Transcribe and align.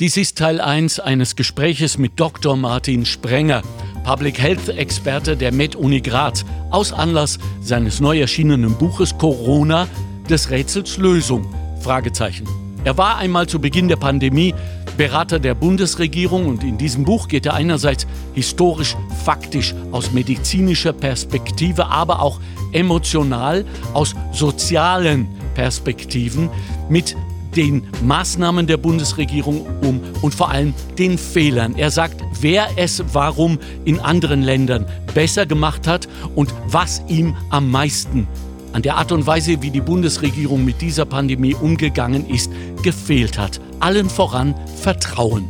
Dies 0.00 0.16
ist 0.16 0.38
Teil 0.38 0.60
1 0.60 1.00
eines 1.00 1.34
Gespräches 1.34 1.98
mit 1.98 2.20
Dr. 2.20 2.54
Martin 2.54 3.04
Sprenger, 3.04 3.62
Public 4.04 4.40
Health 4.40 4.68
Experte 4.68 5.36
der 5.36 5.50
Med-Uni 5.50 6.00
Graz, 6.00 6.44
aus 6.70 6.92
Anlass 6.92 7.40
seines 7.60 7.98
neu 7.98 8.20
erschienenen 8.20 8.78
Buches 8.78 9.18
Corona 9.18 9.88
des 10.30 10.50
Rätsels 10.50 10.98
Lösung. 10.98 11.52
Fragezeichen. 11.80 12.46
Er 12.84 12.96
war 12.96 13.16
einmal 13.16 13.48
zu 13.48 13.60
Beginn 13.60 13.88
der 13.88 13.96
Pandemie 13.96 14.54
Berater 14.96 15.40
der 15.40 15.56
Bundesregierung 15.56 16.46
und 16.46 16.62
in 16.62 16.78
diesem 16.78 17.04
Buch 17.04 17.26
geht 17.26 17.46
er 17.46 17.54
einerseits 17.54 18.06
historisch, 18.34 18.94
faktisch 19.24 19.74
aus 19.90 20.12
medizinischer 20.12 20.92
Perspektive, 20.92 21.86
aber 21.86 22.22
auch 22.22 22.38
emotional 22.70 23.64
aus 23.94 24.14
sozialen 24.32 25.26
Perspektiven 25.56 26.50
mit 26.88 27.16
den 27.58 27.82
Maßnahmen 28.04 28.68
der 28.68 28.76
Bundesregierung 28.76 29.66
um 29.82 30.00
und 30.22 30.32
vor 30.32 30.48
allem 30.50 30.72
den 30.96 31.18
Fehlern. 31.18 31.74
Er 31.74 31.90
sagt, 31.90 32.22
wer 32.40 32.68
es 32.76 33.02
warum 33.12 33.58
in 33.84 33.98
anderen 33.98 34.42
Ländern 34.42 34.86
besser 35.12 35.44
gemacht 35.44 35.88
hat 35.88 36.08
und 36.36 36.54
was 36.68 37.02
ihm 37.08 37.36
am 37.50 37.68
meisten 37.68 38.28
an 38.72 38.82
der 38.82 38.96
Art 38.96 39.10
und 39.10 39.26
Weise, 39.26 39.60
wie 39.60 39.70
die 39.70 39.80
Bundesregierung 39.80 40.64
mit 40.64 40.80
dieser 40.80 41.04
Pandemie 41.04 41.54
umgegangen 41.54 42.28
ist, 42.28 42.52
gefehlt 42.84 43.36
hat. 43.36 43.60
Allen 43.80 44.08
voran 44.08 44.54
Vertrauen. 44.80 45.48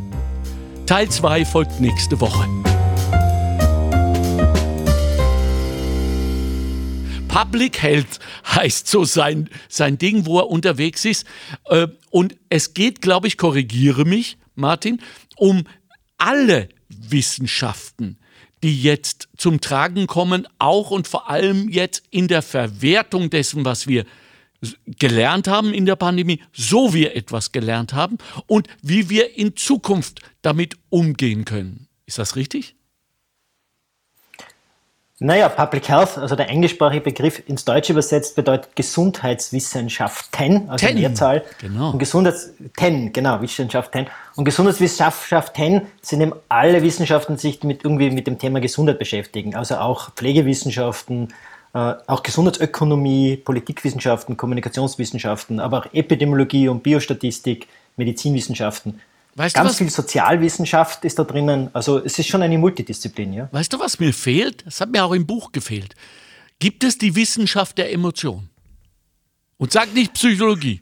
Teil 0.87 1.09
2 1.09 1.45
folgt 1.45 1.79
nächste 1.79 2.19
Woche. 2.19 2.68
Public 7.29 7.81
Health 7.81 8.19
heißt 8.47 8.87
so 8.87 9.05
sein, 9.05 9.49
sein 9.69 9.97
Ding, 9.97 10.25
wo 10.25 10.39
er 10.39 10.49
unterwegs 10.49 11.05
ist. 11.05 11.25
Äh, 11.65 11.87
und 12.09 12.35
es 12.49 12.73
geht, 12.73 13.01
glaube 13.01 13.27
ich, 13.27 13.37
korrigiere 13.37 14.03
mich, 14.03 14.37
Martin, 14.55 14.99
um 15.37 15.63
alle 16.17 16.67
Wissenschaften, 16.89 18.17
die 18.63 18.81
jetzt 18.81 19.29
zum 19.37 19.61
Tragen 19.61 20.07
kommen, 20.07 20.47
auch 20.57 20.91
und 20.91 21.07
vor 21.07 21.29
allem 21.29 21.69
jetzt 21.69 22.03
in 22.09 22.27
der 22.27 22.41
Verwertung 22.41 23.29
dessen, 23.29 23.63
was 23.63 23.87
wir 23.87 24.05
gelernt 24.85 25.47
haben 25.47 25.73
in 25.73 25.85
der 25.85 25.95
Pandemie, 25.95 26.41
so 26.51 26.93
wir 26.93 27.15
etwas 27.15 27.51
gelernt 27.53 27.93
haben 27.93 28.17
und 28.47 28.67
wie 28.81 29.09
wir 29.09 29.37
in 29.37 29.55
Zukunft 29.55 30.21
damit 30.41 30.75
umgehen 30.89 31.45
können. 31.45 31.87
Ist 32.05 32.17
das 32.17 32.35
richtig? 32.35 32.75
Naja, 35.21 35.49
Public 35.49 35.89
Health, 35.89 36.17
also 36.17 36.37
der 36.37 36.47
englischsprachige 36.47 37.01
Begriff 37.01 37.43
ins 37.45 37.65
Deutsche 37.65 37.91
übersetzt, 37.91 38.37
bedeutet 38.37 38.73
Gesundheitswissenschaften, 38.77 40.69
also 40.69 40.85
ten, 40.85 40.97
Mehrzahl. 40.97 41.43
Genau. 41.59 41.91
Und 41.91 41.99
Gesundheits 41.99 42.53
ten, 42.77 43.11
genau, 43.11 43.41
Wissenschaften. 43.41 44.07
Und 44.37 44.45
Gesundheitswissenschaften 44.45 45.81
sind 46.01 46.21
eben 46.21 46.33
alle 46.47 46.81
Wissenschaften, 46.81 47.35
die 47.35 47.41
sich 47.41 47.63
mit 47.63 47.83
irgendwie 47.83 48.11
mit 48.11 48.27
dem 48.27 48.39
Thema 48.39 48.61
Gesundheit 48.61 48.97
beschäftigen. 48.97 49.55
Also 49.55 49.75
auch 49.75 50.09
Pflegewissenschaften, 50.11 51.33
äh, 51.73 51.95
auch 52.07 52.23
Gesundheitsökonomie, 52.23 53.35
Politikwissenschaften, 53.35 54.37
Kommunikationswissenschaften, 54.37 55.59
aber 55.59 55.79
auch 55.79 55.93
Epidemiologie 55.93 56.69
und 56.69 56.81
Biostatistik, 56.81 57.67
Medizinwissenschaften. 57.97 59.01
Weißt 59.39 59.55
Ganz 59.55 59.77
viel 59.77 59.89
Sozialwissenschaft 59.89 61.05
ist 61.05 61.17
da 61.17 61.23
drinnen. 61.23 61.69
Also 61.71 62.03
es 62.03 62.19
ist 62.19 62.27
schon 62.27 62.41
eine 62.41 62.57
Multidisziplin. 62.57 63.31
Ja? 63.31 63.47
Weißt 63.53 63.71
du, 63.71 63.79
was 63.79 63.97
mir 63.97 64.13
fehlt? 64.13 64.65
Das 64.65 64.81
hat 64.81 64.91
mir 64.91 65.01
auch 65.05 65.13
im 65.13 65.25
Buch 65.25 65.53
gefehlt. 65.53 65.95
Gibt 66.59 66.83
es 66.83 66.97
die 66.97 67.15
Wissenschaft 67.15 67.77
der 67.77 67.93
Emotion? 67.93 68.49
Und 69.57 69.71
sag 69.71 69.93
nicht 69.93 70.13
Psychologie. 70.13 70.81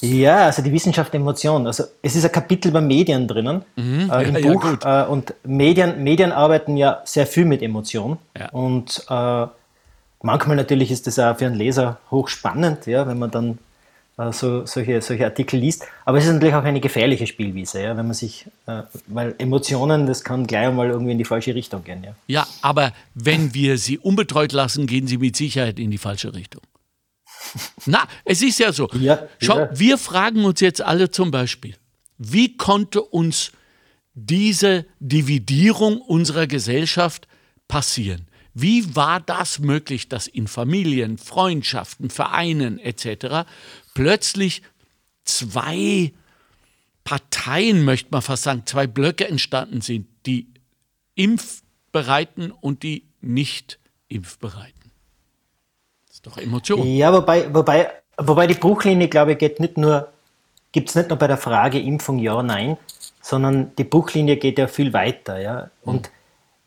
Ja, 0.00 0.46
also 0.46 0.60
die 0.60 0.72
Wissenschaft 0.72 1.12
der 1.12 1.20
Emotion. 1.20 1.68
Also 1.68 1.84
es 2.02 2.16
ist 2.16 2.24
ein 2.24 2.32
Kapitel 2.32 2.70
über 2.70 2.80
Medien 2.80 3.28
drinnen 3.28 3.64
mhm, 3.76 4.10
äh, 4.10 4.22
im 4.24 4.36
ja, 4.36 4.52
Buch. 4.52 4.64
Ja, 4.82 5.04
äh, 5.04 5.06
und 5.06 5.34
Medien, 5.44 6.02
Medien 6.02 6.32
arbeiten 6.32 6.76
ja 6.76 7.02
sehr 7.04 7.28
viel 7.28 7.44
mit 7.44 7.62
Emotion. 7.62 8.18
Ja. 8.36 8.48
Und 8.48 9.06
äh, 9.08 9.46
manchmal 10.22 10.56
natürlich 10.56 10.90
ist 10.90 11.06
das 11.06 11.20
auch 11.20 11.38
für 11.38 11.46
einen 11.46 11.54
Leser 11.54 12.00
hochspannend, 12.10 12.86
ja, 12.86 13.06
wenn 13.06 13.20
man 13.20 13.30
dann 13.30 13.58
so, 14.32 14.66
solche, 14.66 15.00
solche 15.00 15.24
Artikel 15.24 15.60
liest. 15.60 15.86
Aber 16.04 16.18
es 16.18 16.24
ist 16.24 16.32
natürlich 16.32 16.54
auch 16.54 16.64
eine 16.64 16.80
gefährliche 16.80 17.26
Spielwiese, 17.26 17.82
ja, 17.82 17.96
wenn 17.96 18.06
man 18.06 18.14
sich, 18.14 18.46
äh, 18.66 18.82
weil 19.06 19.34
Emotionen, 19.38 20.06
das 20.06 20.24
kann 20.24 20.46
gleich 20.46 20.66
einmal 20.66 20.88
irgendwie 20.88 21.12
in 21.12 21.18
die 21.18 21.24
falsche 21.24 21.54
Richtung 21.54 21.84
gehen. 21.84 22.02
Ja. 22.02 22.14
ja, 22.26 22.46
aber 22.60 22.92
wenn 23.14 23.54
wir 23.54 23.78
sie 23.78 23.96
unbetreut 23.96 24.52
lassen, 24.52 24.86
gehen 24.86 25.06
sie 25.06 25.18
mit 25.18 25.36
Sicherheit 25.36 25.78
in 25.78 25.92
die 25.92 25.98
falsche 25.98 26.34
Richtung. 26.34 26.62
Na, 27.86 28.08
es 28.24 28.42
ist 28.42 28.58
ja 28.58 28.72
so. 28.72 28.88
Ja, 28.94 29.20
Schau, 29.40 29.60
ja. 29.60 29.70
wir 29.72 29.98
fragen 29.98 30.44
uns 30.44 30.60
jetzt 30.60 30.82
alle 30.82 31.10
zum 31.10 31.30
Beispiel, 31.30 31.76
wie 32.18 32.56
konnte 32.56 33.00
uns 33.00 33.52
diese 34.14 34.84
Dividierung 34.98 36.00
unserer 36.00 36.48
Gesellschaft 36.48 37.28
passieren? 37.68 38.26
Wie 38.52 38.96
war 38.96 39.20
das 39.20 39.60
möglich, 39.60 40.08
dass 40.08 40.26
in 40.26 40.48
Familien, 40.48 41.18
Freundschaften, 41.18 42.10
Vereinen 42.10 42.80
etc 42.80 43.46
plötzlich 43.98 44.62
zwei 45.24 46.12
Parteien, 47.02 47.84
möchte 47.84 48.10
man 48.12 48.22
fast 48.22 48.44
sagen, 48.44 48.62
zwei 48.64 48.86
Blöcke 48.86 49.26
entstanden 49.26 49.80
sind, 49.80 50.06
die 50.24 50.46
Impfbereiten 51.16 52.52
und 52.52 52.84
die 52.84 53.08
nicht 53.20 53.80
Impfbereiten. 54.06 54.92
Das 56.06 56.16
ist 56.16 56.26
doch 56.26 56.38
Emotion. 56.38 56.86
Ja, 56.86 57.12
wobei, 57.12 57.52
wobei, 57.52 57.90
wobei 58.18 58.46
die 58.46 58.54
Bruchlinie, 58.54 59.08
glaube 59.08 59.32
ich, 59.32 59.38
geht 59.38 59.58
nicht 59.58 59.76
nur, 59.76 60.12
gibt 60.70 60.90
es 60.90 60.94
nicht 60.94 61.08
nur 61.08 61.18
bei 61.18 61.26
der 61.26 61.38
Frage 61.38 61.80
Impfung 61.80 62.20
ja, 62.20 62.40
nein, 62.40 62.76
sondern 63.20 63.74
die 63.76 63.84
Bruchlinie 63.84 64.36
geht 64.36 64.58
ja 64.58 64.68
viel 64.68 64.92
weiter. 64.92 65.40
Ja? 65.40 65.70
Und 65.82 66.02
mhm. 66.02 66.14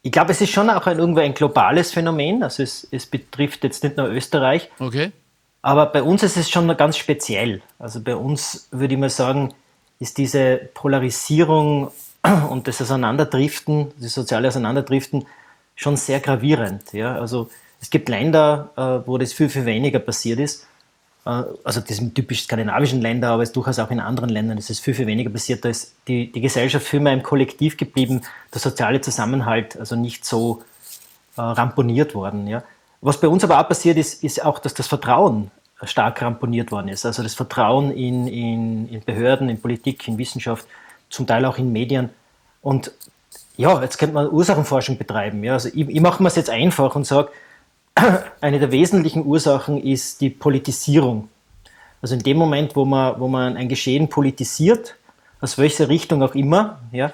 ich 0.02 0.12
glaube, 0.12 0.32
es 0.34 0.42
ist 0.42 0.52
schon 0.52 0.70
auch 0.70 0.86
ein, 0.86 1.00
irgendwo 1.00 1.22
ein 1.22 1.34
globales 1.34 1.94
Phänomen. 1.94 2.44
Also 2.44 2.62
es, 2.62 2.86
es 2.92 3.06
betrifft 3.06 3.64
jetzt 3.64 3.86
nicht 3.86 3.96
nur 3.96 4.10
Österreich. 4.10 4.70
Okay. 4.80 5.14
Aber 5.62 5.86
bei 5.88 6.02
uns 6.02 6.24
ist 6.24 6.38
es 6.38 6.50
schon 6.50 6.76
ganz 6.76 6.98
speziell. 6.98 7.62
Also 7.78 8.02
bei 8.02 8.16
uns 8.16 8.68
würde 8.72 8.94
ich 8.94 9.00
mal 9.00 9.10
sagen, 9.10 9.54
ist 10.00 10.18
diese 10.18 10.58
Polarisierung 10.74 11.92
und 12.50 12.68
das 12.68 12.82
Auseinanderdriften, 12.82 13.92
das 14.00 14.14
soziale 14.14 14.48
Auseinanderdriften 14.48 15.26
schon 15.76 15.98
sehr 15.98 16.20
gravierend. 16.20 16.94
Ja? 16.94 17.16
Also 17.16 17.50
es 17.80 17.90
gibt 17.90 18.10
Länder, 18.10 18.70
äh, 18.76 19.08
wo 19.08 19.18
das 19.18 19.34
viel, 19.34 19.50
viel 19.50 19.66
weniger 19.66 20.00
passiert 20.00 20.40
ist. 20.40 20.68
Äh, 21.26 21.44
also 21.64 21.82
das 21.82 21.98
sind 21.98 22.16
typisch 22.16 22.44
skandinavischen 22.44 23.02
Länder, 23.02 23.30
aber 23.30 23.44
es 23.44 23.52
durchaus 23.52 23.80
auch 23.80 23.92
in 23.92 24.00
anderen 24.00 24.30
Ländern 24.30 24.58
ist 24.58 24.70
es 24.70 24.80
viel, 24.80 24.94
viel 24.94 25.08
weniger 25.08 25.30
passiert. 25.30 25.64
Da 25.64 25.70
ist 25.70 25.96
die, 26.08 26.32
die 26.32 26.42
Gesellschaft 26.42 26.86
viel 26.86 27.00
mehr 27.00 27.14
im 27.14 27.24
Kollektiv 27.24 27.78
geblieben, 27.78 28.22
der 28.54 28.62
soziale 28.62 29.02
Zusammenhalt 29.02 29.78
also 29.78 29.96
nicht 29.96 30.26
so 30.26 30.64
äh, 31.38 31.42
ramponiert 31.42 32.16
worden. 32.16 32.48
Ja? 32.48 32.64
Was 33.02 33.20
bei 33.20 33.28
uns 33.28 33.44
aber 33.44 33.60
auch 33.60 33.68
passiert 33.68 33.98
ist, 33.98 34.24
ist 34.24 34.44
auch, 34.46 34.60
dass 34.60 34.74
das 34.74 34.88
Vertrauen 34.88 35.50
stark 35.84 36.22
ramponiert 36.22 36.72
worden 36.72 36.90
ist. 36.90 37.06
Also 37.06 37.24
das 37.24 37.34
Vertrauen 37.34 37.92
in, 37.92 38.28
in, 38.28 38.88
in 38.90 39.04
Behörden, 39.04 39.50
in 39.50 39.60
Politik, 39.60 40.08
in 40.08 40.18
Wissenschaft, 40.18 40.68
zum 41.10 41.26
Teil 41.26 41.46
auch 41.46 41.58
in 41.58 41.72
Medien. 41.72 42.10
Und 42.62 42.92
ja, 43.58 43.82
jetzt 43.82 43.98
könnte 43.98 44.14
man 44.14 44.30
Ursachenforschung 44.30 44.98
betreiben. 44.98 45.44
Ja. 45.44 45.54
Also 45.54 45.70
ich, 45.70 45.90
ich 45.90 46.02
mache 46.02 46.22
mir 46.22 46.28
es 46.28 46.36
jetzt 46.36 46.50
einfach 46.50 46.96
und 46.96 47.06
sage, 47.06 47.30
eine 48.42 48.60
der 48.60 48.72
wesentlichen 48.72 49.26
Ursachen 49.26 49.82
ist 49.82 50.22
die 50.22 50.30
Politisierung. 50.30 51.30
Also 52.02 52.16
in 52.16 52.24
dem 52.24 52.38
Moment, 52.38 52.76
wo 52.76 52.86
man, 52.86 53.20
wo 53.20 53.28
man 53.28 53.58
ein 53.58 53.68
Geschehen 53.68 54.10
politisiert, 54.10 54.96
aus 55.40 55.58
welcher 55.58 55.90
Richtung 55.90 56.22
auch 56.24 56.36
immer, 56.36 56.80
ja, 56.92 57.12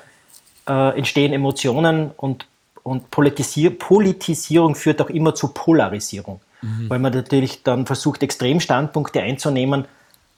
äh, 0.68 0.98
entstehen 0.98 1.34
Emotionen 1.34 2.12
und 2.18 2.46
und 2.88 3.12
Politisier 3.12 3.78
Politisierung 3.78 4.74
führt 4.74 5.02
auch 5.02 5.10
immer 5.10 5.36
zu 5.36 5.50
Polarisierung, 5.50 6.40
mhm. 6.62 6.90
weil 6.90 7.00
man 7.00 7.14
natürlich 7.14 7.62
dann 7.62 7.86
versucht, 7.86 8.24
Extremstandpunkte 8.24 9.22
einzunehmen 9.22 9.86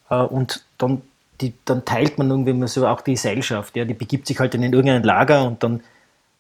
äh, 0.09 0.15
und 0.15 0.63
dann, 0.79 1.03
die, 1.41 1.53
dann 1.65 1.85
teilt 1.85 2.17
man 2.17 2.29
irgendwie 2.31 2.67
so 2.67 2.87
auch 2.87 3.01
die 3.01 3.13
Gesellschaft. 3.13 3.75
Ja, 3.75 3.85
die 3.85 3.93
begibt 3.93 4.25
sich 4.25 4.39
halt 4.39 4.55
in 4.55 4.63
irgendein 4.63 5.03
Lager 5.03 5.45
und 5.45 5.61
dann 5.61 5.81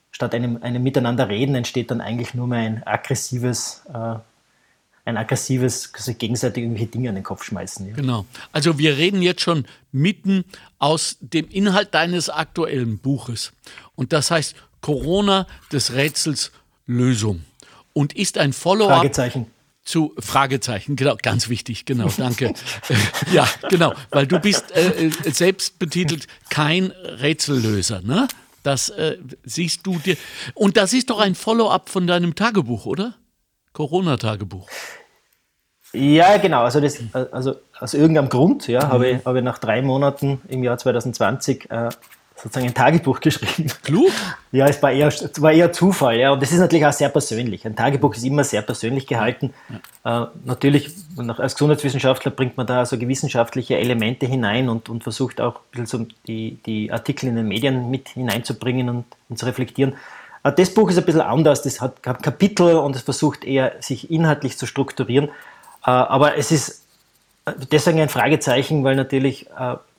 statt 0.09 0.33
einem, 0.33 0.57
einem 0.63 0.81
Miteinander 0.81 1.29
reden 1.29 1.53
entsteht 1.53 1.91
dann 1.91 2.01
eigentlich 2.01 2.33
nur 2.33 2.47
mehr 2.47 2.61
ein 2.61 2.81
aggressives, 2.87 3.83
äh, 3.93 4.15
ein 5.05 5.15
aggressives, 5.15 5.91
also 5.93 6.15
gegenseitig 6.15 6.63
irgendwelche 6.63 6.87
Dinge 6.87 7.09
an 7.09 7.15
den 7.15 7.23
Kopf 7.23 7.43
schmeißen. 7.43 7.87
Ja. 7.87 7.93
Genau. 7.93 8.25
Also 8.51 8.79
wir 8.79 8.97
reden 8.97 9.21
jetzt 9.21 9.41
schon 9.41 9.67
mitten 9.91 10.43
aus 10.79 11.17
dem 11.21 11.47
Inhalt 11.49 11.93
deines 11.93 12.31
aktuellen 12.31 12.97
Buches. 12.97 13.53
Und 13.95 14.11
das 14.11 14.31
heißt, 14.31 14.55
Corona 14.81 15.47
des 15.71 15.93
Rätsels 15.93 16.51
Lösung 16.85 17.43
und 17.93 18.15
ist 18.15 18.37
ein 18.37 18.53
Follow-up. 18.53 18.97
Fragezeichen. 18.97 19.47
Zu 19.83 20.13
Fragezeichen, 20.19 20.95
genau, 20.95 21.15
ganz 21.21 21.49
wichtig, 21.49 21.85
genau, 21.85 22.09
danke. 22.15 22.53
ja, 23.33 23.47
genau, 23.69 23.93
weil 24.11 24.27
du 24.27 24.39
bist 24.39 24.71
äh, 24.75 25.07
äh, 25.07 25.31
selbst 25.31 25.79
betitelt 25.79 26.27
kein 26.49 26.91
Rätsellöser, 26.91 28.01
ne? 28.01 28.27
Das 28.61 28.89
äh, 28.89 29.17
siehst 29.43 29.87
du 29.87 29.97
dir. 29.99 30.17
Und 30.53 30.77
das 30.77 30.93
ist 30.93 31.09
doch 31.09 31.19
ein 31.19 31.33
Follow-up 31.33 31.89
von 31.89 32.05
deinem 32.05 32.35
Tagebuch, 32.35 32.85
oder? 32.85 33.15
Corona-Tagebuch. 33.73 34.67
Ja, 35.93 36.37
genau. 36.37 36.63
Also, 36.63 36.81
das, 36.81 36.99
also 37.31 37.55
aus 37.79 37.93
irgendeinem 37.93 38.29
Grund 38.29 38.67
ja, 38.67 38.85
mhm. 38.85 38.89
habe, 38.89 39.09
ich, 39.09 39.25
habe 39.25 39.39
ich 39.39 39.43
nach 39.43 39.57
drei 39.57 39.81
Monaten 39.81 40.41
im 40.49 40.63
Jahr 40.63 40.77
2020 40.77 41.71
äh, 41.71 41.89
sozusagen 42.41 42.67
ein 42.67 42.73
Tagebuch 42.73 43.19
geschrieben. 43.21 43.69
Klug? 43.83 44.11
Ja, 44.51 44.67
es 44.67 44.81
war 44.81 44.91
eher, 44.91 45.07
es 45.07 45.41
war 45.41 45.51
eher 45.51 45.71
Zufall. 45.71 46.17
Ja. 46.19 46.31
Und 46.31 46.41
das 46.41 46.51
ist 46.51 46.59
natürlich 46.59 46.85
auch 46.85 46.93
sehr 46.93 47.09
persönlich. 47.09 47.65
Ein 47.65 47.75
Tagebuch 47.75 48.15
ist 48.15 48.23
immer 48.23 48.43
sehr 48.43 48.61
persönlich 48.61 49.05
gehalten. 49.07 49.53
Ja. 50.03 50.23
Äh, 50.23 50.27
natürlich, 50.45 50.91
als 51.37 51.55
Gesundheitswissenschaftler 51.55 52.31
bringt 52.31 52.57
man 52.57 52.65
da 52.65 52.85
so 52.85 52.97
gewissenschaftliche 52.97 53.77
Elemente 53.77 54.25
hinein 54.25 54.69
und, 54.69 54.89
und 54.89 55.03
versucht 55.03 55.41
auch 55.41 55.55
ein 55.55 55.61
bisschen 55.71 55.85
so 55.85 56.05
die, 56.27 56.59
die 56.65 56.91
Artikel 56.91 57.27
in 57.27 57.35
den 57.35 57.47
Medien 57.47 57.89
mit 57.89 58.09
hineinzubringen 58.09 58.89
und, 58.89 59.05
und 59.27 59.37
zu 59.37 59.45
reflektieren. 59.45 59.95
Äh, 60.43 60.53
das 60.53 60.73
Buch 60.73 60.89
ist 60.89 60.97
ein 60.97 61.05
bisschen 61.05 61.21
anders. 61.21 61.61
Das 61.61 61.81
hat 61.81 62.01
Kapitel 62.03 62.75
und 62.75 62.95
es 62.95 63.01
versucht 63.01 63.43
eher, 63.43 63.73
sich 63.79 64.09
inhaltlich 64.09 64.57
zu 64.57 64.65
strukturieren. 64.65 65.29
Äh, 65.85 65.91
aber 65.91 66.37
es 66.37 66.51
ist 66.51 66.85
äh, 67.45 67.51
deswegen 67.71 67.99
ein 67.99 68.09
Fragezeichen, 68.09 68.83
weil 68.83 68.95
natürlich 68.95 69.47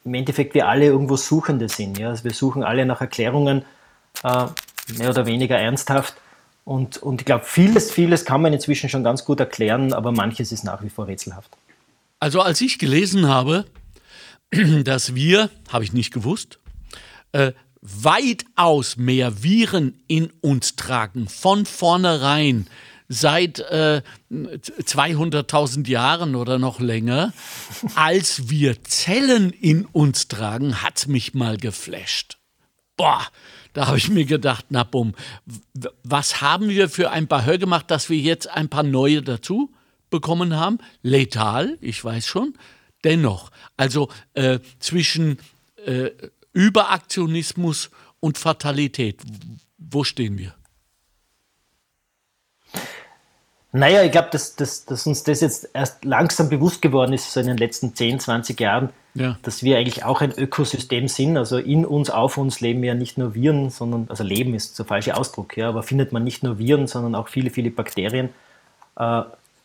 im 0.05 0.15
Endeffekt 0.15 0.55
wir 0.55 0.69
alle 0.69 0.87
irgendwo 0.87 1.17
Suchende 1.17 1.69
sind. 1.69 1.99
Ja? 1.99 2.11
Also 2.11 2.25
wir 2.25 2.33
suchen 2.33 2.63
alle 2.63 2.87
nach 2.87 3.01
Erklärungen, 3.01 3.65
äh, 4.23 4.47
mehr 4.99 5.11
oder 5.11 5.27
weniger 5.27 5.59
ernsthaft. 5.59 6.15
Und, 6.65 6.99
und 6.99 7.21
ich 7.21 7.27
glaube, 7.27 7.45
vieles, 7.45 7.91
vieles 7.91 8.25
kann 8.25 8.43
man 8.43 8.53
inzwischen 8.53 8.89
schon 8.89 9.03
ganz 9.03 9.25
gut 9.25 9.41
erklären, 9.41 9.93
aber 9.93 10.13
manches 10.13 10.53
ist 10.53 10.65
nach 10.65 10.83
wie 10.83 10.91
vor 10.91 11.07
rätselhaft. 11.07 11.51
Also 12.19 12.41
als 12.41 12.61
ich 12.61 12.79
gelesen 12.79 13.29
habe, 13.29 13.65
dass 14.85 15.15
wir, 15.15 15.51
habe 15.69 15.85
ich 15.85 15.93
nicht 15.93 16.13
gewusst, 16.13 16.59
äh, 17.33 17.53
weitaus 17.81 18.97
mehr 18.97 19.43
Viren 19.43 20.03
in 20.07 20.31
uns 20.43 20.77
tragen, 20.77 21.29
von 21.29 21.65
vornherein, 21.65 22.67
seit 23.13 23.59
äh, 23.59 24.03
200.000 24.31 25.89
Jahren 25.89 26.37
oder 26.37 26.61
noch 26.61 26.79
länger, 26.79 27.33
als 27.97 28.49
wir 28.49 28.85
Zellen 28.85 29.51
in 29.51 29.85
uns 29.85 30.29
tragen, 30.29 30.81
hat 30.81 31.09
mich 31.09 31.35
mal 31.35 31.57
geflasht. 31.57 32.39
Boah, 32.97 33.27
da 33.73 33.89
habe 33.89 33.99
ich 33.99 34.09
mir 34.09 34.25
gedacht, 34.27 34.67
na 34.69 34.85
bumm, 34.85 35.15
was 36.05 36.41
haben 36.41 36.69
wir 36.69 36.89
für 36.89 37.11
ein 37.11 37.27
paar 37.27 37.45
Hör 37.45 37.59
gemacht, 37.59 37.91
dass 37.91 38.11
wir 38.11 38.19
jetzt 38.19 38.49
ein 38.49 38.69
paar 38.69 38.85
neue 38.85 39.23
dazu 39.23 39.73
bekommen 40.09 40.55
haben? 40.55 40.79
Letal, 41.03 41.79
ich 41.81 42.05
weiß 42.05 42.27
schon. 42.27 42.55
Dennoch, 43.03 43.51
also 43.77 44.09
äh, 44.35 44.61
zwischen 44.79 45.39
äh, 45.85 46.11
Überaktionismus 46.53 47.91
und 48.21 48.39
Fatalität, 48.39 49.21
wo 49.79 50.05
stehen 50.05 50.39
wir? 50.39 50.55
Naja, 53.73 54.03
ich 54.03 54.11
glaube, 54.11 54.29
dass, 54.33 54.57
dass, 54.57 54.85
dass 54.85 55.07
uns 55.07 55.23
das 55.23 55.41
jetzt 55.41 55.69
erst 55.73 56.05
langsam 56.05 56.49
bewusst 56.49 56.83
geworden 56.83 57.13
ist, 57.13 57.33
so 57.33 57.39
in 57.41 57.47
den 57.47 57.57
letzten 57.57 57.95
10, 57.95 58.19
20 58.19 58.59
Jahren, 58.59 58.91
ja. 59.15 59.39
dass 59.43 59.63
wir 59.63 59.79
eigentlich 59.79 60.05
auch 60.05 60.21
ein 60.21 60.33
Ökosystem 60.33 61.07
sind. 61.07 61.37
Also 61.37 61.59
in 61.59 61.87
uns, 61.87 62.11
auf 62.11 62.37
uns 62.37 62.61
leben 62.61 62.83
ja 62.83 62.95
nicht 62.95 63.17
nur 63.17 63.35
Viren, 63.35 63.71
sondern, 63.71 64.07
also 64.09 64.25
Leben 64.25 64.55
ist 64.55 64.79
der 64.79 64.87
falsche 64.87 65.17
Ausdruck, 65.17 65.57
ja, 65.57 65.69
aber 65.69 65.85
findet 65.85 66.13
man 66.13 66.25
nicht 66.25 66.43
nur 66.43 66.59
Viren, 66.59 66.89
sondern 66.89 67.15
auch 67.15 67.29
viele, 67.29 67.51
viele 67.51 67.71
Bakterien. 67.71 68.31
Äh, 68.97 69.23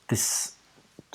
das 0.07 0.54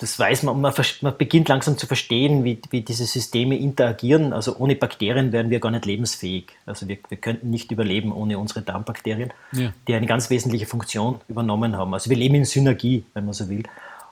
das 0.00 0.18
weiß 0.18 0.44
man, 0.44 0.58
man, 0.60 0.72
man 1.02 1.18
beginnt 1.18 1.50
langsam 1.50 1.76
zu 1.76 1.86
verstehen, 1.86 2.42
wie, 2.42 2.58
wie 2.70 2.80
diese 2.80 3.04
Systeme 3.04 3.58
interagieren. 3.58 4.32
Also 4.32 4.56
ohne 4.56 4.74
Bakterien 4.74 5.30
wären 5.30 5.50
wir 5.50 5.60
gar 5.60 5.70
nicht 5.70 5.84
lebensfähig. 5.84 6.46
Also 6.64 6.88
wir, 6.88 6.96
wir 7.10 7.18
könnten 7.18 7.50
nicht 7.50 7.70
überleben 7.70 8.10
ohne 8.10 8.38
unsere 8.38 8.62
Darmbakterien, 8.62 9.30
ja. 9.52 9.72
die 9.86 9.94
eine 9.94 10.06
ganz 10.06 10.30
wesentliche 10.30 10.64
Funktion 10.64 11.20
übernommen 11.28 11.76
haben. 11.76 11.92
Also 11.92 12.08
wir 12.08 12.16
leben 12.16 12.36
in 12.36 12.46
Synergie, 12.46 13.04
wenn 13.12 13.26
man 13.26 13.34
so 13.34 13.50
will. 13.50 13.64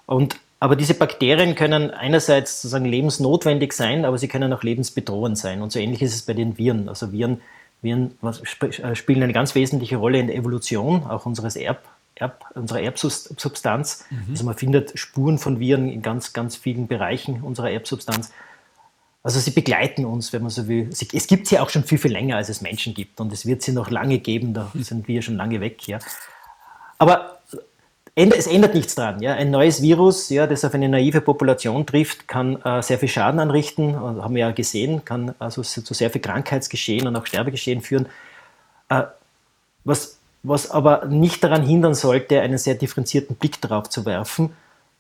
Und, 0.05 0.37
aber 0.61 0.77
diese 0.77 0.93
Bakterien 0.93 1.55
können 1.55 1.91
einerseits 1.91 2.61
sozusagen 2.61 2.85
lebensnotwendig 2.85 3.73
sein, 3.73 4.05
aber 4.05 4.19
sie 4.19 4.29
können 4.29 4.53
auch 4.53 4.63
lebensbedrohend 4.63 5.39
sein. 5.39 5.63
Und 5.63 5.73
so 5.73 5.79
ähnlich 5.79 6.03
ist 6.03 6.15
es 6.15 6.21
bei 6.21 6.35
den 6.35 6.59
Viren. 6.59 6.91
Also 6.91 7.13
Viren, 7.13 7.41
Viren 7.81 8.13
äh, 8.23 8.95
spielen 8.95 9.23
eine 9.23 9.33
ganz 9.33 9.55
wesentliche 9.55 9.97
Rolle 9.97 10.19
in 10.19 10.27
der 10.27 10.37
Evolution, 10.37 11.05
auch 11.05 11.25
unseres 11.25 11.57
Erb, 11.57 11.83
Erb, 12.21 12.45
unserer 12.55 12.81
Erbsubstanz. 12.81 14.05
Mhm. 14.11 14.27
Also 14.31 14.45
man 14.45 14.55
findet 14.57 14.99
Spuren 14.99 15.39
von 15.39 15.61
Viren 15.61 15.89
in 15.89 16.03
ganz, 16.03 16.33
ganz 16.33 16.57
vielen 16.57 16.87
Bereichen 16.87 17.43
unserer 17.43 17.71
Erbsubstanz. 17.71 18.31
Also 19.23 19.41
sie 19.41 19.51
begleiten 19.51 20.05
uns, 20.05 20.33
wenn 20.33 20.43
man 20.43 20.51
so 20.51 20.69
will. 20.69 20.89
Es 20.91 21.27
gibt 21.27 21.49
sie 21.49 21.59
auch 21.59 21.71
schon 21.71 21.85
viel, 21.85 21.99
viel 21.99 22.13
länger, 22.13 22.37
als 22.37 22.49
es 22.49 22.61
Menschen 22.61 22.95
gibt. 22.95 23.21
Und 23.21 23.33
es 23.33 23.47
wird 23.47 23.63
sie 23.63 23.73
noch 23.73 23.91
lange 23.91 24.19
geben, 24.19 24.55
da 24.55 24.71
mhm. 24.73 24.83
sind 24.83 25.09
wir 25.09 25.23
schon 25.23 25.37
lange 25.37 25.61
weg. 25.61 25.87
Ja. 25.87 25.99
Aber 26.99 27.39
es 28.15 28.47
ändert 28.47 28.75
nichts 28.75 28.95
daran. 28.95 29.21
Ja. 29.23 29.35
Ein 29.35 29.51
neues 29.51 29.81
Virus, 29.83 30.29
ja, 30.29 30.47
das 30.47 30.65
auf 30.65 30.75
eine 30.75 30.89
naive 30.89 31.21
Population 31.21 31.87
trifft, 31.87 32.27
kann 32.27 32.61
äh, 32.63 32.83
sehr 32.83 32.99
viel 32.99 33.09
Schaden 33.09 33.39
anrichten, 33.39 33.95
haben 33.97 34.35
wir 34.35 34.41
ja 34.41 34.51
gesehen, 34.51 35.05
kann 35.05 35.35
also 35.39 35.63
zu 35.63 35.95
sehr 35.95 36.11
viel 36.11 36.21
Krankheitsgeschehen 36.21 37.07
und 37.07 37.15
auch 37.15 37.27
Sterbegeschehen 37.27 37.81
führen. 37.81 38.07
Äh, 38.89 39.05
was 39.85 40.18
was 40.49 40.71
aber 40.71 41.07
nicht 41.07 41.45
daran 41.45 41.63
hindern 41.63 41.95
sollte, 41.95 42.41
einen 42.41 42.59
sehr 42.59 42.75
differenzierten 42.75 43.37
Blick 43.37 43.61
darauf 43.61 43.89
zu 43.89 44.07
werfen. 44.07 44.51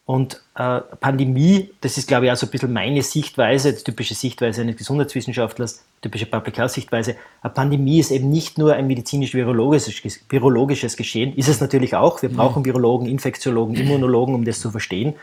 Und 0.04 0.42
äh, 0.54 0.80
Pandemie, 1.00 1.70
das 1.82 1.98
ist, 1.98 2.08
glaube 2.08 2.24
ich, 2.24 2.32
auch 2.32 2.36
so 2.36 2.46
ein 2.46 2.50
bisschen 2.50 2.72
meine 2.72 3.02
Sichtweise, 3.02 3.74
die 3.74 3.84
typische 3.84 4.14
Sichtweise 4.14 4.62
eines 4.62 4.76
Gesundheitswissenschaftlers, 4.76 5.84
typische 6.00 6.24
Public 6.24 6.56
Health 6.56 6.70
Sichtweise. 6.70 7.16
Eine 7.42 7.52
Pandemie 7.52 7.98
ist 7.98 8.10
eben 8.10 8.30
nicht 8.30 8.56
nur 8.56 8.72
ein 8.72 8.86
medizinisch-virologisches 8.86 10.20
virologisches 10.30 10.96
Geschehen, 10.96 11.36
ist 11.36 11.48
es 11.48 11.60
natürlich 11.60 11.94
auch. 11.94 12.22
Wir 12.22 12.30
brauchen 12.30 12.64
Virologen, 12.64 13.06
Infektiologen, 13.06 13.74
Immunologen, 13.76 14.34
um 14.34 14.46
das 14.46 14.60
zu 14.60 14.70
verstehen. 14.70 15.14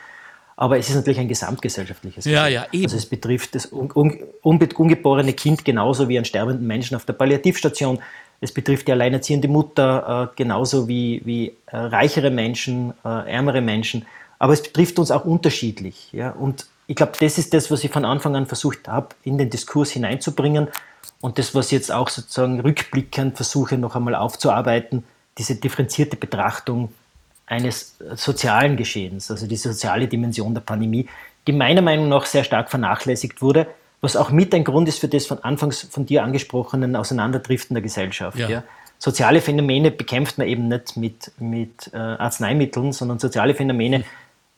Aber 0.56 0.78
es 0.78 0.88
ist 0.88 0.96
natürlich 0.96 1.20
ein 1.20 1.28
gesamtgesellschaftliches 1.28 2.24
Geschehen. 2.24 2.36
Ja, 2.36 2.48
ja, 2.48 2.68
eben. 2.72 2.86
Also 2.86 2.98
es 2.98 3.08
betrifft 3.08 3.56
das 3.56 3.66
un 3.74 3.92
un 3.92 4.20
ungeborene 4.44 5.34
Kind 5.34 5.66
genauso 5.66 6.08
wie 6.10 6.18
einen 6.18 6.26
sterbenden 6.26 6.68
Menschen 6.68 6.96
auf 6.96 7.06
der 7.06 7.14
Palliativstation. 7.14 8.00
Es 8.46 8.52
betrifft 8.52 8.88
die 8.88 8.92
alleinerziehende 8.92 9.48
Mutter 9.48 10.30
äh, 10.32 10.36
genauso 10.36 10.88
wie, 10.88 11.20
wie 11.26 11.58
äh, 11.66 11.78
reichere 11.78 12.30
Menschen, 12.30 12.94
äh, 13.04 13.32
ärmere 13.32 13.60
Menschen. 13.60 14.06
Aber 14.38 14.54
es 14.54 14.62
betrifft 14.62 15.00
uns 15.00 15.10
auch 15.10 15.26
unterschiedlich. 15.26 16.14
Ja? 16.14 16.30
Und 16.30 16.68
ich 16.86 16.96
glaube, 16.96 17.14
das 17.20 17.40
ist 17.40 17.56
das, 17.56 17.72
was 17.72 17.84
ich 17.84 17.90
von 17.90 18.06
Anfang 18.06 18.36
an 18.36 18.46
versucht 18.46 18.88
habe, 18.88 19.16
in 19.24 19.40
den 19.40 19.50
Diskurs 19.50 19.90
hineinzubringen. 19.90 20.68
Und 21.22 21.40
das, 21.40 21.56
was 21.56 21.68
ich 21.68 21.72
jetzt 21.72 21.92
auch 21.92 22.10
sozusagen 22.10 22.60
rückblickend 22.60 23.36
versuche, 23.36 23.80
noch 23.80 23.96
einmal 23.96 24.14
aufzuarbeiten, 24.14 25.06
diese 25.40 25.56
differenzierte 25.56 26.16
Betrachtung 26.16 26.90
eines 27.48 27.98
sozialen 28.14 28.78
Geschehens, 28.78 29.32
also 29.32 29.48
diese 29.48 29.74
soziale 29.74 30.08
Dimension 30.08 30.54
der 30.54 30.62
Pandemie, 30.62 31.08
die 31.48 31.52
meiner 31.52 31.82
Meinung 31.82 32.10
nach 32.10 32.28
sehr 32.28 32.44
stark 32.44 32.70
vernachlässigt 32.70 33.42
wurde 33.42 33.66
was 34.02 34.16
auch 34.16 34.30
mit 34.30 34.54
ein 34.54 34.64
Grund 34.64 34.88
ist 34.88 35.00
für 35.00 35.08
das 35.08 35.26
von 35.26 35.40
anfangs 35.44 35.82
von 35.90 36.06
dir 36.06 36.24
angesprochenen 36.24 36.96
Auseinanderdriften 36.96 37.74
der 37.76 37.82
Gesellschaft. 37.82 38.38
Ja. 38.38 38.50
ja. 38.50 38.64
Soziale 38.98 39.42
Phänomene 39.42 39.92
bekämpft 39.92 40.38
man 40.38 40.48
eben 40.48 40.68
nicht 40.68 40.98
mit, 40.98 41.32
mit 41.40 41.92
äh, 41.94 41.98
Arzneimitteln, 41.98 42.94
sondern 42.94 43.20
soziale 43.20 43.54
Phänomene 43.54 44.00
mhm. 44.00 44.04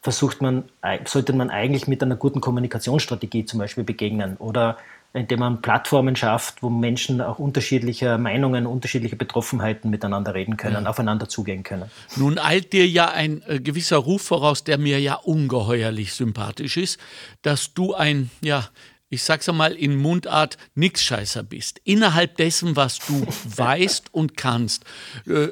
versucht 0.01 0.41
man, 0.41 0.65
sollte 1.05 1.33
man 1.33 1.49
eigentlich 1.49 1.87
mit 1.87 2.03
einer 2.03 2.15
guten 2.15 2.39
Kommunikationsstrategie 2.39 3.45
zum 3.45 3.59
Beispiel 3.59 3.83
begegnen 3.83 4.37
oder 4.37 4.77
indem 5.13 5.39
man 5.39 5.61
Plattformen 5.61 6.15
schafft, 6.15 6.61
wo 6.61 6.69
Menschen 6.69 7.21
auch 7.21 7.39
unterschiedlicher 7.39 8.17
Meinungen, 8.17 8.65
unterschiedlicher 8.65 9.15
Betroffenheiten 9.15 9.89
miteinander 9.89 10.33
reden 10.33 10.57
können, 10.57 10.83
ja. 10.83 10.89
aufeinander 10.89 11.27
zugehen 11.27 11.63
können. 11.63 11.89
Nun 12.15 12.37
eilt 12.37 12.73
dir 12.73 12.87
ja 12.87 13.09
ein 13.09 13.41
äh, 13.47 13.59
gewisser 13.59 13.97
Ruf 13.97 14.21
voraus, 14.21 14.63
der 14.63 14.77
mir 14.77 14.99
ja 14.99 15.15
ungeheuerlich 15.15 16.13
sympathisch 16.13 16.77
ist, 16.77 16.99
dass 17.41 17.73
du 17.73 17.93
ein, 17.93 18.29
ja, 18.41 18.65
ich 19.09 19.23
sag's 19.23 19.47
einmal 19.47 19.73
in 19.73 19.95
Mundart, 19.95 20.57
nix 20.75 21.01
Scheißer 21.03 21.43
bist. 21.43 21.79
Innerhalb 21.85 22.35
dessen, 22.37 22.75
was 22.75 22.99
du 22.99 23.25
weißt 23.55 24.13
und 24.13 24.35
kannst. 24.35 24.83
Äh, 25.25 25.47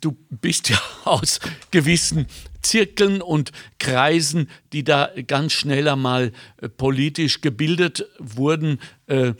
du 0.00 0.16
bist 0.30 0.68
ja 0.68 0.80
aus 1.04 1.40
gewissen 1.70 2.26
Zirkeln 2.62 3.22
und 3.22 3.52
Kreisen, 3.78 4.48
die 4.72 4.84
da 4.84 5.10
ganz 5.26 5.52
schnell 5.52 5.88
einmal 5.88 6.32
äh, 6.58 6.68
politisch 6.68 7.40
gebildet 7.40 8.06
wurden, 8.18 8.80
äh, 9.06 9.32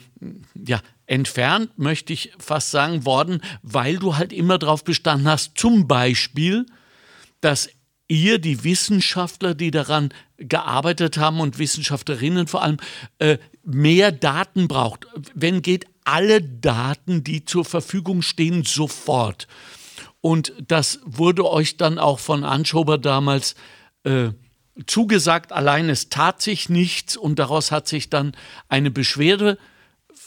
ja, 0.54 0.80
entfernt, 1.06 1.76
möchte 1.76 2.12
ich 2.12 2.32
fast 2.38 2.70
sagen, 2.70 3.04
worden, 3.04 3.42
weil 3.62 3.96
du 3.98 4.16
halt 4.16 4.32
immer 4.32 4.58
darauf 4.58 4.84
bestanden 4.84 5.28
hast, 5.28 5.58
zum 5.58 5.88
Beispiel, 5.88 6.66
dass 7.40 7.68
ihr, 8.10 8.38
die 8.38 8.64
Wissenschaftler, 8.64 9.54
die 9.54 9.70
daran 9.70 10.12
gearbeitet 10.36 11.16
haben 11.16 11.40
und 11.40 11.58
Wissenschaftlerinnen 11.58 12.48
vor 12.48 12.62
allem, 12.62 12.78
äh, 13.18 13.38
mehr 13.62 14.10
Daten 14.10 14.68
braucht. 14.68 15.06
Wenn 15.34 15.62
geht 15.62 15.86
alle 16.04 16.42
Daten, 16.42 17.22
die 17.22 17.44
zur 17.44 17.64
Verfügung 17.64 18.22
stehen, 18.22 18.64
sofort. 18.64 19.46
Und 20.20 20.52
das 20.66 21.00
wurde 21.04 21.48
euch 21.48 21.76
dann 21.76 21.98
auch 21.98 22.18
von 22.18 22.44
Anschober 22.44 22.98
damals 22.98 23.54
äh, 24.02 24.30
zugesagt. 24.86 25.52
Allein 25.52 25.88
es 25.88 26.08
tat 26.08 26.42
sich 26.42 26.68
nichts 26.68 27.16
und 27.16 27.38
daraus 27.38 27.70
hat 27.70 27.86
sich 27.86 28.10
dann 28.10 28.32
eine 28.68 28.90
Beschwerde 28.90 29.56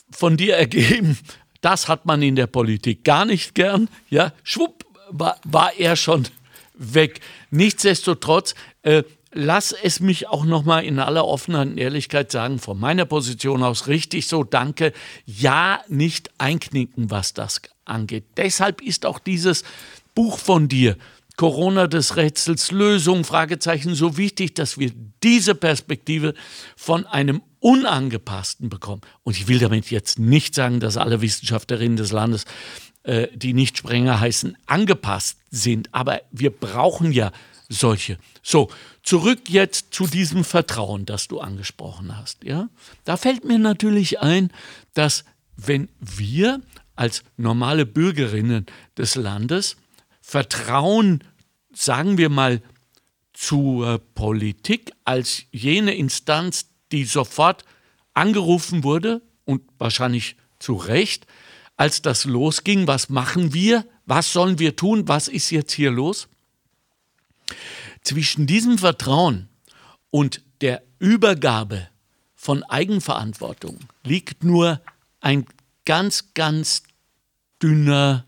von 0.09 0.37
dir 0.37 0.55
ergeben. 0.57 1.17
Das 1.59 1.89
hat 1.89 2.05
man 2.05 2.21
in 2.21 2.35
der 2.35 2.47
Politik 2.47 3.03
gar 3.03 3.25
nicht 3.25 3.55
gern. 3.55 3.89
Ja, 4.09 4.31
schwupp, 4.43 4.85
war, 5.09 5.37
war 5.43 5.73
er 5.77 5.95
schon 5.97 6.27
weg. 6.75 7.19
Nichtsdestotrotz, 7.51 8.55
äh, 8.81 9.03
lass 9.31 9.71
es 9.71 9.99
mich 9.99 10.27
auch 10.27 10.45
nochmal 10.45 10.83
in 10.83 10.99
aller 10.99 11.25
Offenheit 11.25 11.67
und 11.69 11.77
Ehrlichkeit 11.77 12.31
sagen, 12.31 12.59
von 12.59 12.79
meiner 12.79 13.05
Position 13.05 13.63
aus 13.63 13.87
richtig 13.87 14.27
so, 14.27 14.43
danke, 14.43 14.93
ja, 15.25 15.81
nicht 15.87 16.29
einknicken, 16.37 17.09
was 17.09 17.33
das 17.33 17.61
angeht. 17.85 18.25
Deshalb 18.37 18.81
ist 18.81 19.05
auch 19.05 19.19
dieses 19.19 19.63
Buch 20.15 20.37
von 20.37 20.67
dir, 20.67 20.97
Corona 21.35 21.87
des 21.87 22.15
Rätsels 22.15 22.71
Lösung, 22.71 23.23
Fragezeichen, 23.23 23.95
so 23.95 24.17
wichtig, 24.17 24.53
dass 24.53 24.77
wir 24.77 24.91
diese 25.23 25.55
Perspektive 25.55 26.35
von 26.75 27.07
einem 27.07 27.41
Unangepassten 27.59 28.69
bekommen. 28.69 29.01
Und 29.23 29.37
ich 29.37 29.47
will 29.47 29.57
damit 29.57 29.89
jetzt 29.89 30.19
nicht 30.19 30.53
sagen, 30.53 30.79
dass 30.79 30.97
alle 30.97 31.21
Wissenschaftlerinnen 31.21 31.97
des 31.97 32.11
Landes, 32.11 32.45
äh, 33.03 33.27
die 33.35 33.53
nicht 33.53 33.77
Sprenger 33.77 34.19
heißen, 34.19 34.57
angepasst 34.65 35.37
sind. 35.51 35.89
Aber 35.93 36.21
wir 36.31 36.51
brauchen 36.51 37.11
ja 37.11 37.31
solche. 37.69 38.17
So, 38.41 38.69
zurück 39.01 39.49
jetzt 39.49 39.93
zu 39.93 40.07
diesem 40.07 40.43
Vertrauen, 40.43 41.05
das 41.05 41.27
du 41.27 41.39
angesprochen 41.39 42.17
hast. 42.17 42.43
Ja? 42.43 42.69
Da 43.03 43.17
fällt 43.17 43.45
mir 43.45 43.59
natürlich 43.59 44.21
ein, 44.21 44.51
dass 44.93 45.25
wenn 45.55 45.89
wir 45.99 46.61
als 46.95 47.23
normale 47.37 47.85
Bürgerinnen 47.85 48.65
des 48.97 49.15
Landes 49.15 49.77
Vertrauen, 50.21 51.23
sagen 51.73 52.17
wir 52.17 52.29
mal, 52.29 52.61
zur 53.33 53.99
Politik 54.15 54.91
als 55.03 55.43
jene 55.51 55.95
Instanz, 55.95 56.69
die 56.91 57.03
sofort 57.03 57.65
angerufen 58.13 58.83
wurde 58.83 59.21
und 59.43 59.63
wahrscheinlich 59.77 60.37
zu 60.59 60.75
Recht, 60.75 61.27
als 61.75 62.01
das 62.01 62.25
losging, 62.25 62.87
was 62.87 63.09
machen 63.09 63.53
wir, 63.53 63.85
was 64.05 64.31
sollen 64.31 64.59
wir 64.59 64.75
tun, 64.75 65.07
was 65.07 65.27
ist 65.27 65.49
jetzt 65.49 65.73
hier 65.73 65.91
los? 65.91 66.27
Zwischen 68.03 68.47
diesem 68.47 68.77
Vertrauen 68.77 69.49
und 70.09 70.41
der 70.61 70.83
Übergabe 70.99 71.87
von 72.35 72.63
Eigenverantwortung 72.63 73.79
liegt 74.03 74.43
nur 74.43 74.81
ein 75.21 75.45
ganz, 75.85 76.33
ganz 76.33 76.83
dünner, 77.61 78.25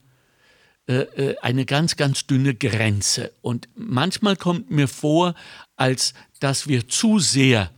äh, 0.88 0.94
äh, 0.94 1.38
eine 1.40 1.66
ganz, 1.66 1.98
ganz 1.98 2.26
dünne 2.26 2.56
Grenze. 2.56 3.32
Und 3.42 3.68
manchmal 3.76 4.38
kommt 4.38 4.72
mir 4.72 4.88
vor, 4.88 5.36
als 5.76 6.14
dass 6.40 6.68
wir 6.68 6.88
zu 6.88 7.20
sehr 7.20 7.72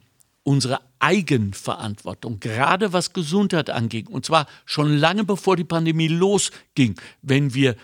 unsere 0.48 0.80
Eigenverantwortung, 1.00 2.40
gerade 2.40 2.94
was 2.94 3.12
Gesundheit 3.12 3.70
angeht, 3.70 4.08
und 4.08 4.26
zwar 4.26 4.48
schon 4.66 4.96
lange 4.96 5.26
bevor 5.26 5.58
die 5.58 5.66
Pandemie 5.66 6.08
losging, 6.08 6.96
wenn 7.22 7.54
wir 7.54 7.76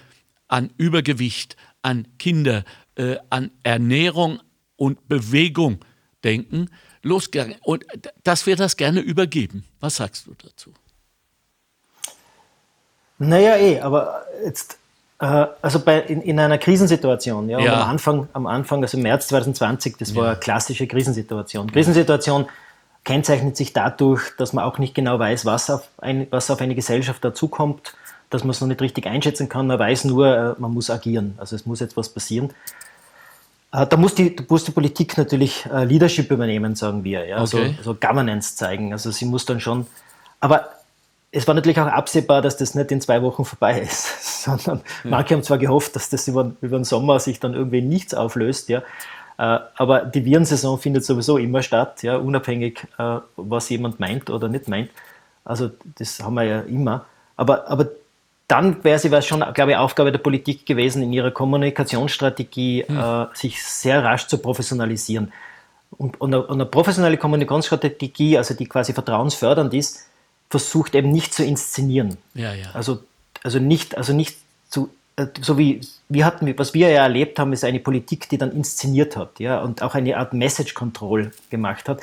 an 0.47 0.71
Übergewicht, 0.77 1.57
an 1.81 2.07
Kinder, 2.17 2.63
äh, 2.95 3.17
an 3.29 3.51
Ernährung 3.63 4.39
und 4.77 5.09
Bewegung 5.09 5.79
denken, 6.23 6.69
losgegangen. 7.01 7.57
Und 7.63 7.83
dass 8.23 8.45
wir 8.45 8.55
das 8.55 8.77
gerne 8.77 9.01
übergeben. 9.01 9.65
Was 9.81 9.97
sagst 9.97 10.27
du 10.27 10.33
dazu? 10.33 10.73
Naja, 13.17 13.57
eh, 13.57 13.81
aber 13.81 14.25
jetzt, 14.45 14.79
also 15.23 15.79
bei, 15.79 16.01
in, 16.01 16.21
in, 16.21 16.39
einer 16.39 16.57
Krisensituation, 16.57 17.49
ja, 17.49 17.59
ja. 17.59 17.81
am 17.81 17.89
Anfang, 17.89 18.27
am 18.33 18.47
Anfang, 18.47 18.81
also 18.81 18.97
im 18.97 19.03
März 19.03 19.27
2020, 19.27 19.97
das 19.97 20.15
war 20.15 20.23
ja. 20.23 20.29
eine 20.31 20.39
klassische 20.39 20.87
Krisensituation. 20.87 21.71
Krisensituation 21.71 22.47
kennzeichnet 23.03 23.57
sich 23.57 23.73
dadurch, 23.73 24.31
dass 24.37 24.53
man 24.53 24.63
auch 24.63 24.79
nicht 24.79 24.95
genau 24.95 25.19
weiß, 25.19 25.45
was 25.45 25.69
auf, 25.69 25.87
ein, 25.97 26.27
was 26.29 26.49
auf 26.49 26.61
eine 26.61 26.75
Gesellschaft 26.75 27.23
dazukommt, 27.23 27.93
dass 28.29 28.43
man 28.43 28.51
es 28.51 28.61
noch 28.61 28.67
nicht 28.67 28.81
richtig 28.81 29.05
einschätzen 29.05 29.49
kann. 29.49 29.67
Man 29.67 29.79
weiß 29.79 30.05
nur, 30.05 30.27
äh, 30.27 30.55
man 30.57 30.73
muss 30.73 30.89
agieren. 30.89 31.35
Also 31.37 31.55
es 31.55 31.65
muss 31.65 31.79
jetzt 31.79 31.95
was 31.95 32.09
passieren. 32.09 32.49
Äh, 33.71 33.85
da 33.87 33.97
muss 33.97 34.15
die, 34.15 34.35
muss 34.47 34.63
die 34.63 34.71
Politik 34.71 35.17
natürlich 35.17 35.65
äh, 35.71 35.83
Leadership 35.83 36.31
übernehmen, 36.31 36.75
sagen 36.75 37.03
wir. 37.03 37.25
Ja? 37.25 37.41
Okay. 37.41 37.75
So, 37.77 37.83
so 37.83 37.93
Governance 37.93 38.55
zeigen. 38.55 38.93
Also 38.93 39.11
sie 39.11 39.25
muss 39.25 39.45
dann 39.45 39.59
schon. 39.59 39.85
Aber 40.39 40.69
es 41.35 41.47
war 41.47 41.55
natürlich 41.55 41.79
auch 41.79 41.87
absehbar, 41.87 42.41
dass 42.43 42.57
das 42.57 42.75
nicht 42.75 42.91
in 42.91 43.01
zwei 43.01 43.21
Wochen 43.23 43.43
vorbei 43.43 43.81
ist, 43.81 44.43
sondern 44.43 44.81
ja. 45.03 45.09
manche 45.09 45.33
haben 45.33 45.43
zwar 45.43 45.57
gehofft, 45.57 45.95
dass 45.95 46.09
das 46.09 46.27
über, 46.27 46.53
über 46.61 46.77
den 46.77 46.83
Sommer 46.83 47.19
sich 47.19 47.39
dann 47.39 47.53
irgendwie 47.53 47.81
nichts 47.81 48.13
auflöst, 48.13 48.69
ja. 48.69 48.83
Äh, 49.39 49.59
aber 49.75 50.05
die 50.05 50.25
Virensaison 50.25 50.77
findet 50.77 51.03
sowieso 51.03 51.37
immer 51.39 51.63
statt, 51.63 52.03
ja, 52.03 52.17
unabhängig, 52.17 52.87
was 53.35 53.69
jemand 53.69 53.99
meint 53.99 54.29
oder 54.29 54.47
nicht 54.47 54.67
meint. 54.67 54.91
Also 55.43 55.71
das 55.97 56.19
haben 56.21 56.35
wir 56.35 56.43
ja 56.43 56.59
immer. 56.61 57.05
Aber, 57.35 57.67
aber 57.67 57.87
dann 58.47 58.83
wäre 58.83 58.95
es 58.95 59.25
schon, 59.25 59.43
glaube 59.53 59.71
ich, 59.71 59.77
Aufgabe 59.77 60.11
der 60.11 60.19
Politik 60.19 60.65
gewesen, 60.67 61.01
in 61.01 61.11
ihrer 61.11 61.31
Kommunikationsstrategie 61.31 62.85
hm. 62.87 62.99
äh, 62.99 63.25
sich 63.33 63.63
sehr 63.63 64.03
rasch 64.03 64.27
zu 64.27 64.37
professionalisieren. 64.37 65.33
Und, 65.97 66.21
und, 66.21 66.33
eine, 66.33 66.43
und, 66.45 66.53
eine, 66.53 66.65
professionelle 66.67 67.17
Kommunikationsstrategie, 67.17 68.37
also 68.37 68.53
die 68.53 68.67
quasi 68.67 68.93
vertrauensfördernd 68.93 69.73
ist, 69.73 70.07
versucht 70.53 70.93
eben 70.93 71.11
nicht 71.11 71.33
zu 71.33 71.43
inszenieren. 71.43 72.17
Ja, 72.35 72.53
ja. 72.53 72.67
Also, 72.75 72.99
also 73.43 73.57
nicht, 73.57 73.97
also 73.97 74.13
nicht 74.13 74.37
zu, 74.69 74.91
äh, 75.15 75.25
so 75.41 75.57
wie 75.57 75.81
wir 76.09 76.25
hatten, 76.27 76.55
was 76.59 76.75
wir 76.75 76.89
ja 76.89 77.01
erlebt 77.01 77.39
haben, 77.39 77.53
ist 77.53 77.63
eine 77.63 77.79
Politik, 77.79 78.29
die 78.29 78.37
dann 78.37 78.51
inszeniert 78.51 79.17
hat, 79.17 79.39
ja, 79.39 79.61
und 79.61 79.81
auch 79.81 79.95
eine 79.95 80.15
Art 80.15 80.33
Message 80.33 80.75
Control 80.75 81.31
gemacht 81.49 81.89
hat. 81.89 82.01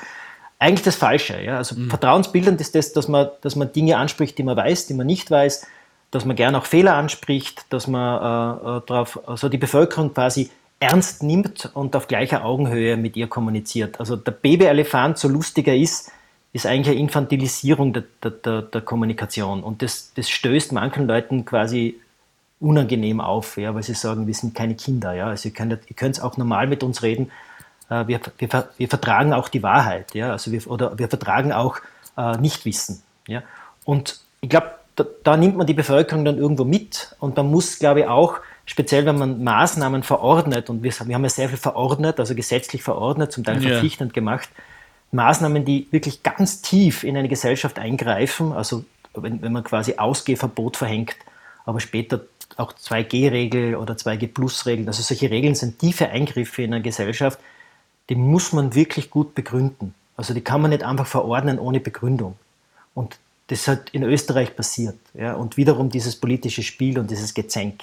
Eigentlich 0.59 0.83
das 0.83 0.97
Falsche, 0.97 1.41
ja. 1.41 1.59
Also 1.59 1.77
mhm. 1.77 1.91
vertrauensbildend 1.91 2.61
ist 2.61 2.75
das, 2.75 2.93
dass 2.93 3.07
man, 3.07 3.29
dass 3.43 3.55
man 3.55 3.73
Dinge 3.73 3.99
anspricht, 3.99 4.37
die 4.37 4.43
man 4.43 4.57
weiß, 4.57 4.89
die 4.89 4.95
man 4.95 5.07
nicht 5.07 5.31
weiß, 5.31 5.65
dass 6.11 6.25
man 6.25 6.35
gerne 6.35 6.59
auch 6.59 6.67
Fehler 6.67 6.97
anspricht, 6.97 7.67
dass 7.69 7.87
man 7.87 8.19
äh, 8.19 8.79
äh, 8.79 8.81
drauf, 8.85 9.21
also 9.29 9.49
die 9.49 9.59
Bevölkerung 9.59 10.13
quasi 10.13 10.51
ernst 10.81 11.23
nimmt 11.23 11.71
und 11.73 11.95
auf 11.95 12.09
gleicher 12.09 12.45
Augenhöhe 12.45 12.97
mit 12.97 13.17
ihr 13.17 13.29
kommuniziert. 13.29 14.01
Also 14.01 14.17
der 14.17 14.33
Babyelefant, 14.33 15.19
so 15.19 15.29
lustiger 15.29 15.77
ist, 15.77 16.11
ist 16.53 16.67
eigentlich 16.67 16.97
eine 16.97 17.01
Infantilisierung 17.01 17.93
der, 17.93 18.05
der, 18.23 18.63
der, 18.63 18.81
Kommunikation. 18.81 19.63
Und 19.63 19.83
das, 19.83 20.13
das 20.15 20.29
stößt 20.29 20.73
manchen 20.73 21.07
Leuten 21.07 21.45
quasi 21.45 22.01
unangenehm 22.59 23.21
auf, 23.21 23.57
ja, 23.57 23.75
weil 23.75 23.83
sie 23.83 23.95
sagen, 23.95 24.27
wir 24.27 24.35
sind 24.35 24.55
keine 24.55 24.75
Kinder. 24.75 25.15
Ja. 25.15 25.29
Also 25.29 25.49
ihr 25.49 25.55
könnt, 25.55 25.73
ihr 25.73 25.97
könnt 25.97 26.21
auch 26.23 26.37
normal 26.37 26.67
mit 26.67 26.83
uns 26.83 27.03
reden. 27.03 27.31
Äh, 27.89 28.07
wir, 28.09 28.21
wir, 28.39 28.69
wir 28.77 28.89
vertragen 28.89 29.33
auch 29.33 29.49
die 29.49 29.63
Wahrheit. 29.63 30.15
Ja. 30.15 30.33
Also 30.33 30.51
wir, 30.51 30.69
oder 30.69 30.99
wir 30.99 31.09
vertragen 31.09 31.53
auch 31.53 31.79
äh, 32.17 32.37
Nichtwissen. 32.39 33.03
Ja. 33.29 33.43
Und 33.85 34.21
ich 34.41 34.51
glaube, 34.51 34.73
da, 34.97 35.05
da, 35.23 35.37
nimmt 35.37 35.57
man 35.57 35.67
die 35.67 35.75
Bevölkerung 35.75 36.25
dann 36.25 36.37
irgendwo 36.37 36.65
mit 36.65 37.15
und 37.21 37.37
man 37.37 37.51
muss, 37.51 37.79
glaube 37.79 38.01
ich, 38.01 38.07
auch, 38.07 38.41
speziell 38.67 39.07
wenn 39.07 39.19
man 39.19 39.43
Maßnahmen 39.43 40.03
verordnet, 40.03 40.69
und 40.69 40.83
wir, 40.83 40.93
wir 41.07 41.15
haben 41.15 41.23
ja 41.23 41.31
sehr 41.31 41.49
viel 41.49 41.59
verordnet, 41.59 42.19
also 42.19 42.35
gesetzlich 42.35 42.83
verordnet, 42.83 43.33
zum 43.33 43.45
Teil 43.45 43.61
verpflichtend 43.61 44.11
ja. 44.11 44.15
gemacht, 44.15 44.49
Maßnahmen, 45.13 45.65
die 45.65 45.89
wirklich 45.91 46.23
ganz 46.23 46.63
tief 46.63 47.05
in 47.05 47.17
eine 47.17 47.29
Gesellschaft 47.29 47.79
eingreifen, 47.79 48.53
also 48.53 48.85
wenn, 49.15 49.43
wenn 49.43 49.53
man 49.53 49.65
quasi 49.65 49.97
Ausgehverbot 49.97 50.77
verhängt, 50.77 51.17
aber 51.65 51.81
später 51.81 52.21
auch 52.57 52.73
2G-Regel 52.73 53.77
oder 53.77 53.95
2G-Plus-Regeln, 53.95 54.89
also 54.89 55.03
solche 55.03 55.31
Regeln 55.31 55.55
sind 55.55 55.79
tiefe 55.79 56.09
Eingriffe 56.09 56.63
in 56.63 56.75
eine 56.75 56.83
Gesellschaft, 56.83 57.39
die 58.09 58.15
muss 58.15 58.53
man 58.53 58.75
wirklich 58.75 59.11
gut 59.11 59.35
begründen. 59.35 59.95
Also 60.17 60.35
die 60.35 60.43
kann 60.43 60.61
man 60.61 60.71
nicht 60.71 60.83
einfach 60.83 61.07
verordnen 61.07 61.59
ohne 61.59 61.81
Begründung. 61.81 62.37
Und 62.95 63.19
das 63.47 63.67
hat 63.67 63.91
in 63.91 64.03
Österreich 64.03 64.55
passiert. 64.55 64.97
Ja, 65.15 65.35
und 65.35 65.57
wiederum 65.57 65.91
dieses 65.91 66.17
politische 66.17 66.63
Spiel 66.63 66.99
und 66.99 67.11
dieses 67.11 67.35
Gezänk. 67.35 67.83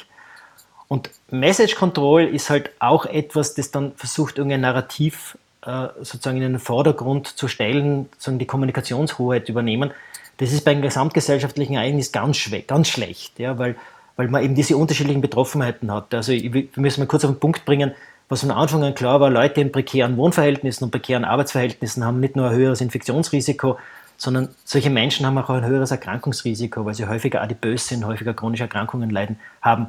Und 0.87 1.09
Message 1.29 1.75
Control 1.75 2.23
ist 2.23 2.49
halt 2.49 2.71
auch 2.79 3.05
etwas, 3.05 3.53
das 3.53 3.71
dann 3.71 3.93
versucht, 3.95 4.37
irgendein 4.37 4.61
Narrativ 4.61 5.37
sozusagen 5.61 6.37
in 6.37 6.43
den 6.43 6.59
Vordergrund 6.59 7.27
zu 7.27 7.47
stellen, 7.47 8.07
sozusagen 8.13 8.39
die 8.39 8.45
Kommunikationshoheit 8.45 9.49
übernehmen. 9.49 9.91
Das 10.37 10.53
ist 10.53 10.63
beim 10.63 10.81
gesamtgesellschaftlichen 10.81 11.75
Ereignis 11.75 12.11
ganz, 12.11 12.49
ganz 12.67 12.87
schlecht, 12.87 13.39
ja, 13.39 13.57
weil, 13.57 13.75
weil 14.15 14.27
man 14.27 14.43
eben 14.43 14.55
diese 14.55 14.77
unterschiedlichen 14.77 15.21
Betroffenheiten 15.21 15.91
hat. 15.91 16.13
Also 16.13 16.31
wir 16.31 16.67
müssen 16.75 17.01
mal 17.01 17.07
kurz 17.07 17.25
auf 17.25 17.31
den 17.31 17.39
Punkt 17.39 17.65
bringen, 17.65 17.93
was 18.29 18.41
von 18.41 18.51
Anfang 18.51 18.83
an 18.83 18.93
klar 18.93 19.19
war, 19.19 19.29
Leute 19.29 19.61
in 19.61 19.71
prekären 19.71 20.17
Wohnverhältnissen 20.17 20.85
und 20.85 20.91
prekären 20.91 21.23
Arbeitsverhältnissen 21.25 22.03
haben 22.03 22.19
nicht 22.19 22.35
nur 22.35 22.49
ein 22.49 22.55
höheres 22.55 22.81
Infektionsrisiko, 22.81 23.77
sondern 24.17 24.49
solche 24.65 24.89
Menschen 24.89 25.25
haben 25.25 25.37
auch 25.37 25.49
ein 25.49 25.65
höheres 25.65 25.91
Erkrankungsrisiko, 25.91 26.85
weil 26.85 26.93
sie 26.93 27.07
häufiger 27.07 27.41
adipös 27.41 27.87
sind, 27.87 28.05
häufiger 28.05 28.33
chronische 28.33 28.63
Erkrankungen 28.63 29.09
leiden 29.09 29.39
haben. 29.61 29.87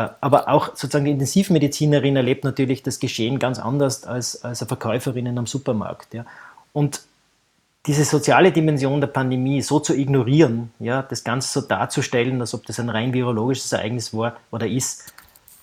Äh, 0.00 0.08
aber 0.20 0.48
auch 0.48 0.68
sozusagen 0.68 1.04
die 1.04 1.10
Intensivmedizinerin 1.12 2.16
erlebt 2.16 2.44
natürlich 2.44 2.82
das 2.82 3.00
Geschehen 3.00 3.38
ganz 3.38 3.58
anders 3.58 4.04
als, 4.04 4.42
als 4.44 4.62
eine 4.62 4.68
Verkäuferin 4.68 5.26
in 5.26 5.38
einem 5.38 5.46
Supermarkt. 5.46 6.14
Ja. 6.14 6.24
Und 6.72 7.02
diese 7.86 8.04
soziale 8.04 8.52
Dimension 8.52 9.00
der 9.00 9.08
Pandemie 9.08 9.62
so 9.62 9.80
zu 9.80 9.94
ignorieren, 9.94 10.70
ja, 10.78 11.02
das 11.02 11.24
Ganze 11.24 11.60
so 11.60 11.66
darzustellen, 11.66 12.40
als 12.40 12.52
ob 12.52 12.66
das 12.66 12.78
ein 12.78 12.90
rein 12.90 13.12
virologisches 13.14 13.72
Ereignis 13.72 14.14
war 14.14 14.36
oder 14.50 14.66
ist, 14.66 15.12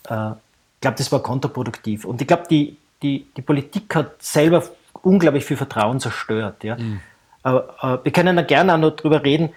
äh, 0.10 0.32
ich 0.32 0.82
glaube, 0.82 0.98
das 0.98 1.12
war 1.12 1.22
kontraproduktiv. 1.22 2.06
Und 2.06 2.22
ich 2.22 2.28
glaube, 2.28 2.44
die, 2.50 2.78
die, 3.02 3.28
die 3.36 3.42
Politik 3.42 3.96
hat 3.96 4.22
selber 4.22 4.64
unglaublich 5.02 5.46
viel 5.46 5.58
Vertrauen 5.58 6.00
zerstört. 6.00 6.64
Ja. 6.64 6.76
Mhm. 6.76 7.00
Äh, 7.44 7.52
wir 8.04 8.12
können 8.12 8.36
da 8.36 8.44
gerne 8.44 8.74
auch 8.74 8.80
noch 8.80 8.96
drüber 8.96 9.24
reden. 9.24 9.50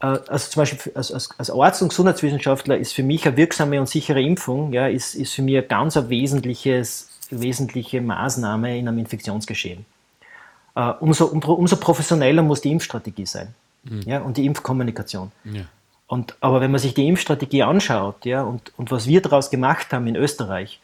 Äh, 0.00 0.06
also 0.06 0.50
zum 0.50 0.60
Beispiel 0.60 0.92
als, 0.94 1.12
als, 1.12 1.30
als 1.38 1.50
Arzt 1.50 1.82
und 1.82 1.88
Gesundheitswissenschaftler 1.88 2.78
ist 2.78 2.92
für 2.92 3.02
mich 3.02 3.26
eine 3.26 3.36
wirksame 3.36 3.80
und 3.80 3.88
sichere 3.88 4.22
Impfung, 4.22 4.72
ja, 4.72 4.86
ist, 4.86 5.14
ist 5.14 5.34
für 5.34 5.42
mich 5.42 5.56
ein 5.56 5.68
ganz 5.68 5.96
wesentliches 5.96 7.10
wesentliche 7.30 8.00
Maßnahme 8.00 8.78
in 8.78 8.88
einem 8.88 8.98
Infektionsgeschehen. 8.98 9.84
Äh, 10.74 10.92
umso, 11.00 11.26
umso 11.26 11.76
professioneller 11.76 12.42
muss 12.42 12.60
die 12.60 12.70
Impfstrategie 12.70 13.26
sein 13.26 13.54
mhm. 13.84 14.02
ja, 14.02 14.20
und 14.20 14.36
die 14.36 14.46
Impfkommunikation. 14.46 15.32
Ja. 15.44 15.62
Und, 16.06 16.36
aber 16.40 16.60
wenn 16.60 16.70
man 16.70 16.80
sich 16.80 16.94
die 16.94 17.08
Impfstrategie 17.08 17.62
anschaut 17.64 18.24
ja, 18.24 18.42
und, 18.42 18.72
und 18.76 18.90
was 18.90 19.06
wir 19.06 19.22
daraus 19.22 19.50
gemacht 19.50 19.92
haben 19.92 20.06
in 20.06 20.16
Österreich, 20.16 20.80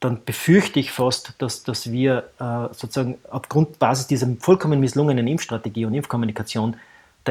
dann 0.00 0.24
befürchte 0.24 0.78
ich 0.78 0.92
fast, 0.92 1.34
dass, 1.38 1.64
dass 1.64 1.90
wir 1.90 2.30
äh, 2.38 2.72
sozusagen 2.72 3.18
aufgrund 3.30 3.80
Basis 3.80 4.06
dieser 4.06 4.28
vollkommen 4.38 4.78
misslungenen 4.78 5.26
Impfstrategie 5.26 5.86
und 5.86 5.94
Impfkommunikation 5.94 6.76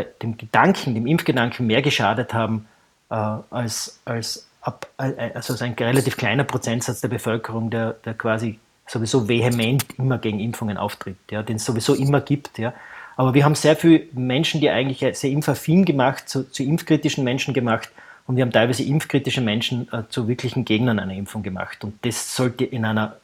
dem 0.03 0.37
Gedanken, 0.37 0.95
dem 0.95 1.07
Impfgedanken 1.07 1.67
mehr 1.67 1.81
geschadet 1.81 2.33
haben, 2.33 2.67
äh, 3.09 3.15
als, 3.15 3.99
als, 4.05 4.47
ab, 4.61 4.87
äh, 4.97 5.31
also 5.33 5.53
als 5.53 5.61
ein 5.61 5.73
relativ 5.73 6.17
kleiner 6.17 6.43
Prozentsatz 6.43 7.01
der 7.01 7.09
Bevölkerung, 7.09 7.69
der, 7.69 7.93
der 7.93 8.13
quasi 8.13 8.59
sowieso 8.85 9.27
vehement 9.27 9.85
immer 9.97 10.17
gegen 10.17 10.39
Impfungen 10.39 10.77
auftritt, 10.77 11.17
ja, 11.29 11.43
den 11.43 11.57
es 11.57 11.65
sowieso 11.65 11.93
immer 11.93 12.21
gibt. 12.21 12.57
Ja. 12.57 12.73
Aber 13.17 13.33
wir 13.33 13.43
haben 13.43 13.55
sehr 13.55 13.75
viele 13.75 14.03
Menschen, 14.13 14.61
die 14.61 14.69
eigentlich 14.69 14.99
sehr 15.17 15.31
impfaffin 15.31 15.85
gemacht, 15.85 16.29
zu, 16.29 16.49
zu 16.49 16.63
impfkritischen 16.63 17.23
Menschen 17.23 17.53
gemacht 17.53 17.91
und 18.27 18.35
wir 18.35 18.43
haben 18.43 18.51
teilweise 18.51 18.83
impfkritische 18.83 19.41
Menschen 19.41 19.91
äh, 19.91 20.03
zu 20.09 20.27
wirklichen 20.27 20.65
Gegnern 20.65 20.99
einer 20.99 21.13
Impfung 21.13 21.43
gemacht. 21.43 21.83
Und 21.83 22.05
das 22.05 22.35
sollte 22.35 22.65
in 22.65 22.83
einer 22.83 23.15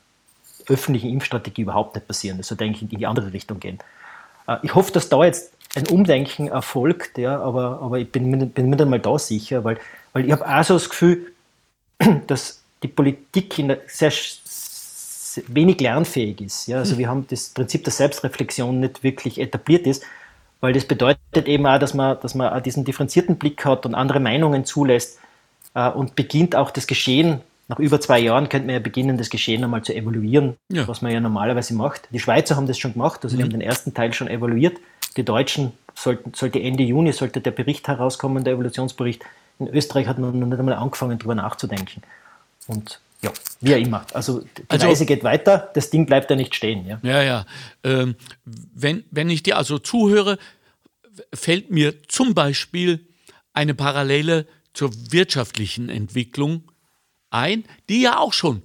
öffentlichen 0.68 1.10
Impfstrategie 1.10 1.64
überhaupt 1.64 1.96
nicht 1.96 2.08
passieren. 2.08 2.38
Das 2.38 2.48
sollte 2.48 2.64
eigentlich 2.64 2.82
in 2.82 2.88
die 2.88 3.06
andere 3.06 3.34
Richtung 3.34 3.60
gehen. 3.60 3.80
Äh, 4.48 4.58
ich 4.64 4.74
hoffe, 4.74 4.94
dass 4.94 5.10
da 5.10 5.24
jetzt 5.26 5.52
ein 5.76 5.88
Umdenken 5.88 6.48
erfolgt, 6.48 7.18
ja, 7.18 7.40
aber, 7.40 7.82
aber 7.82 8.00
ich 8.00 8.12
bin, 8.12 8.30
mir, 8.30 8.46
bin 8.46 8.70
mir 8.70 8.78
dann 8.78 8.90
mal 8.90 9.00
da 9.00 9.18
sicher, 9.18 9.64
weil, 9.64 9.78
weil 10.14 10.26
ich 10.26 10.32
habe 10.32 10.48
auch 10.48 10.64
so 10.64 10.76
das 10.76 10.90
Gefühl, 10.90 11.32
dass 12.28 12.62
die 12.84 12.88
Politik 12.88 13.58
in 13.58 13.70
der 13.70 13.80
sehr 13.88 14.12
wenig 15.48 15.80
lernfähig 15.82 16.42
ist. 16.42 16.68
Ja? 16.68 16.80
Also 16.80 16.98
wir 16.98 17.08
haben 17.08 17.26
das 17.28 17.50
Prinzip 17.50 17.84
der 17.84 17.94
Selbstreflexion 17.94 18.80
nicht 18.80 19.04
wirklich 19.04 19.40
etabliert 19.40 19.88
ist, 19.88 20.04
weil 20.62 20.74
das 20.74 20.86
bedeutet 20.86 21.48
eben 21.48 21.66
auch, 21.66 21.80
dass 21.80 21.94
man, 21.94 22.20
dass 22.22 22.36
man 22.36 22.54
auch 22.54 22.62
diesen 22.62 22.86
differenzierten 22.86 23.38
Blick 23.38 23.66
hat 23.66 23.86
und 23.86 23.96
andere 23.96 24.20
Meinungen 24.20 24.66
zulässt 24.66 25.20
äh, 25.74 25.90
und 25.90 26.16
beginnt 26.16 26.56
auch 26.56 26.72
das 26.72 26.88
Geschehen, 26.88 27.42
nach 27.70 27.80
über 27.80 28.00
zwei 28.00 28.20
Jahren 28.20 28.50
könnte 28.50 28.68
man 28.68 28.76
ja 28.76 28.80
beginnen, 28.80 29.18
das 29.18 29.30
Geschehen 29.30 29.64
einmal 29.64 29.84
zu 29.84 29.96
evaluieren, 29.96 30.58
ja. 30.70 30.88
was 30.88 31.02
man 31.02 31.12
ja 31.12 31.20
normalerweise 31.20 31.74
macht. 31.74 32.10
Die 32.12 32.20
Schweizer 32.20 32.56
haben 32.56 32.68
das 32.68 32.78
schon 32.78 32.94
gemacht, 32.94 33.22
also 33.24 33.36
mhm. 33.36 33.38
die 33.38 33.44
haben 33.44 33.52
den 33.52 33.62
ersten 33.62 33.94
Teil 33.94 34.14
schon 34.14 34.28
evaluiert. 34.28 34.78
Die 35.18 35.24
Deutschen 35.24 35.74
sollten, 35.96 36.34
sollte 36.34 36.60
Ende 36.60 36.84
Juni, 36.84 37.12
sollte 37.14 37.42
der 37.42 37.52
Bericht 37.52 37.88
herauskommen, 37.88 38.44
der 38.44 38.54
Evolutionsbericht. 38.54 39.24
In 39.60 39.68
Österreich 39.68 40.08
hat 40.08 40.18
man 40.18 40.38
noch 40.40 40.48
nicht 40.48 40.60
einmal 40.60 40.76
angefangen, 40.76 41.20
darüber 41.20 41.36
nachzudenken. 41.36 42.02
Und 42.68 43.00
ja, 43.22 43.32
wie 43.62 43.74
immer. 43.74 44.06
Also 44.14 44.42
die 44.42 44.64
also, 44.68 44.88
Reise 44.88 45.06
geht 45.06 45.24
weiter, 45.24 45.72
das 45.74 45.90
Ding 45.90 46.06
bleibt 46.06 46.30
ja 46.30 46.36
nicht 46.36 46.54
stehen. 46.56 46.86
Ja, 46.86 47.00
ja. 47.04 47.22
ja. 47.24 47.46
Ähm, 47.84 48.16
wenn, 48.44 49.04
wenn 49.12 49.30
ich 49.30 49.44
dir 49.44 49.58
also 49.58 49.80
zuhöre, 49.80 50.38
fällt 51.34 51.72
mir 51.72 52.04
zum 52.08 52.34
Beispiel 52.34 53.06
eine 53.54 53.76
Parallele 53.76 54.46
zur 54.74 54.92
wirtschaftlichen 55.12 55.90
Entwicklung 55.90 56.64
ein, 57.30 57.64
die 57.90 58.02
ja 58.02 58.18
auch 58.18 58.34
schon 58.34 58.62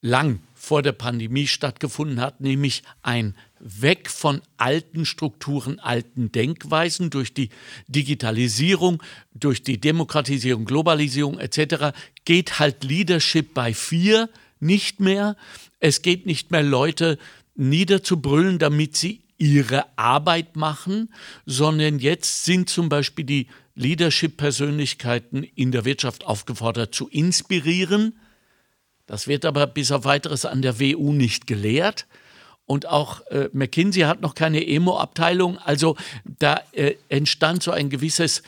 lang 0.00 0.40
vor 0.68 0.82
der 0.82 0.92
Pandemie 0.92 1.46
stattgefunden 1.46 2.20
hat, 2.20 2.42
nämlich 2.42 2.82
ein 3.00 3.34
Weg 3.58 4.10
von 4.10 4.42
alten 4.58 5.06
Strukturen, 5.06 5.78
alten 5.78 6.30
Denkweisen 6.30 7.08
durch 7.08 7.32
die 7.32 7.48
Digitalisierung, 7.86 9.02
durch 9.32 9.62
die 9.62 9.80
Demokratisierung, 9.80 10.66
Globalisierung 10.66 11.38
etc. 11.38 11.96
geht 12.26 12.58
halt 12.58 12.84
Leadership 12.84 13.54
bei 13.54 13.72
vier 13.72 14.28
nicht 14.60 15.00
mehr. 15.00 15.36
Es 15.80 16.02
geht 16.02 16.26
nicht 16.26 16.50
mehr 16.50 16.62
Leute 16.62 17.16
niederzubrüllen, 17.54 18.58
damit 18.58 18.94
sie 18.94 19.22
ihre 19.38 19.86
Arbeit 19.96 20.54
machen, 20.54 21.10
sondern 21.46 21.98
jetzt 21.98 22.44
sind 22.44 22.68
zum 22.68 22.90
Beispiel 22.90 23.24
die 23.24 23.46
Leadership-Persönlichkeiten 23.74 25.44
in 25.44 25.72
der 25.72 25.86
Wirtschaft 25.86 26.26
aufgefordert 26.26 26.94
zu 26.94 27.08
inspirieren, 27.08 28.18
das 29.08 29.26
wird 29.26 29.46
aber 29.46 29.66
bis 29.66 29.90
auf 29.90 30.04
weiteres 30.04 30.44
an 30.44 30.60
der 30.60 30.78
WU 30.78 31.12
nicht 31.12 31.46
gelehrt. 31.46 32.06
Und 32.66 32.86
auch 32.86 33.26
äh, 33.28 33.48
McKinsey 33.54 34.02
hat 34.02 34.20
noch 34.20 34.34
keine 34.34 34.64
Emo-Abteilung. 34.66 35.56
Also 35.56 35.96
da 36.24 36.60
äh, 36.72 36.94
entstand 37.08 37.62
so 37.62 37.70
ein 37.70 37.88
gewisses 37.88 38.42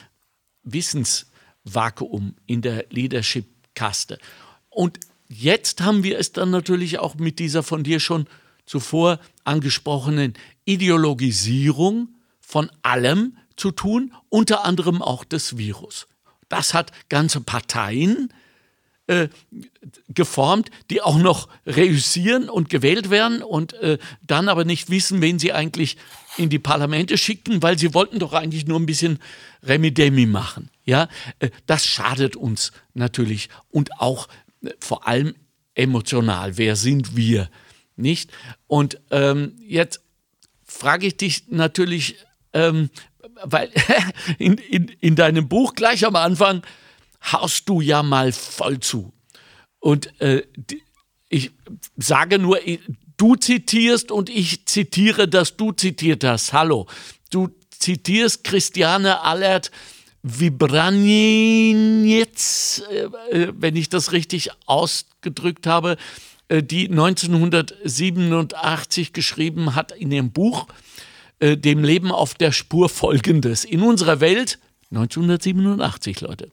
Wissensvakuum 0.63 2.35
in 2.47 2.61
der 2.61 2.85
Leadership-Kaste. 2.91 4.19
Und 4.69 5.01
jetzt 5.29 5.81
haben 5.81 6.05
wir 6.05 6.19
es 6.19 6.33
dann 6.33 6.51
natürlich 6.51 6.99
auch 6.99 7.15
mit 7.15 7.39
dieser 7.39 7.63
von 7.63 7.83
dir 7.83 7.99
schon 7.99 8.27
zuvor 8.67 9.19
angesprochenen 9.45 10.35
Ideologisierung 10.67 12.09
von 12.39 12.71
allem 12.83 13.39
zu 13.57 13.71
tun, 13.71 14.13
unter 14.29 14.67
anderem 14.67 15.01
auch 15.01 15.25
des 15.25 15.57
Virus. 15.57 16.07
Das 16.51 16.75
hat 16.75 16.93
ganze 17.09 17.41
Parteien 17.41 18.31
äh, 19.11 19.29
geformt, 20.09 20.71
die 20.89 21.03
auch 21.03 21.19
noch 21.19 21.49
reüssieren 21.67 22.49
und 22.49 22.71
gewählt 22.71 23.11
werden 23.11 23.43
und 23.43 23.73
äh, 23.75 23.99
dann 24.23 24.49
aber 24.49 24.65
nicht 24.65 24.89
wissen, 24.89 25.21
wen 25.21 25.41
sie 25.41 25.53
eigentlich 25.53 25.97
in 26.37 26.49
die 26.49 26.61
Parlamente 26.61 27.19
schicken, 27.19 27.61
weil 27.61 27.77
sie 27.77 27.93
wollten 27.93 28.21
doch 28.21 28.33
eigentlich 28.33 28.67
nur 28.67 28.79
ein 28.79 28.87
bisschen 28.87 29.19
Remidemi 29.65 30.27
machen. 30.27 30.71
Ja, 30.85 31.09
äh, 31.41 31.51
das 31.67 31.87
schadet 31.87 32.37
uns 32.37 32.71
natürlich 32.95 33.49
und 33.71 34.01
auch 34.01 34.29
äh, 34.63 34.71
vor 34.79 35.09
allem 35.09 35.35
emotional. 35.75 36.57
Wer 36.57 36.77
sind 36.77 37.17
wir? 37.17 37.51
Nicht? 37.97 38.31
Und 38.69 39.01
ähm, 39.11 39.57
jetzt 39.59 40.03
frage 40.65 41.09
ich 41.09 41.17
dich 41.17 41.49
natürlich, 41.49 42.15
ähm, 42.53 42.91
weil 43.43 43.71
in, 44.39 44.55
in, 44.55 44.89
in 45.01 45.17
deinem 45.17 45.49
Buch 45.49 45.75
gleich 45.75 46.07
am 46.07 46.15
Anfang 46.15 46.63
haust 47.23 47.69
du 47.69 47.81
ja 47.81 48.03
mal 48.03 48.33
voll 48.33 48.81
zu. 48.81 49.13
Und 49.79 50.21
äh, 50.21 50.43
ich 51.29 51.53
sage 51.97 52.39
nur, 52.39 52.59
du 53.17 53.37
zitierst 53.37 54.11
und 54.11 54.29
ich 54.29 54.67
zitiere, 54.67 55.29
dass 55.29 55.57
du 55.57 55.73
zitiert 55.73 56.25
hast. 56.25 56.53
Hallo. 56.53 56.87
Du 57.31 57.49
zitierst 57.71 58.45
Christiane 58.45 59.21
Allert 59.21 59.71
Vibranitz, 60.23 61.13
äh, 62.91 63.05
äh, 63.31 63.55
wenn 63.57 63.75
ich 63.77 63.89
das 63.89 64.13
richtig 64.13 64.51
ausgedrückt 64.67 65.67
habe, 65.67 65.97
äh, 66.49 66.63
die 66.63 66.91
1987 66.91 69.15
geschrieben 69.15 69.75
hat 69.75 69.93
in 69.93 70.13
ihrem 70.13 70.33
Buch 70.33 70.67
Dem 71.43 71.85
Leben 71.85 72.13
auf 72.13 72.35
der 72.35 72.53
Spur 72.53 72.91
folgendes. 72.91 73.65
In 73.65 73.81
unserer 73.81 74.21
Welt 74.21 74.59
1987, 74.91 76.21
Leute. 76.21 76.51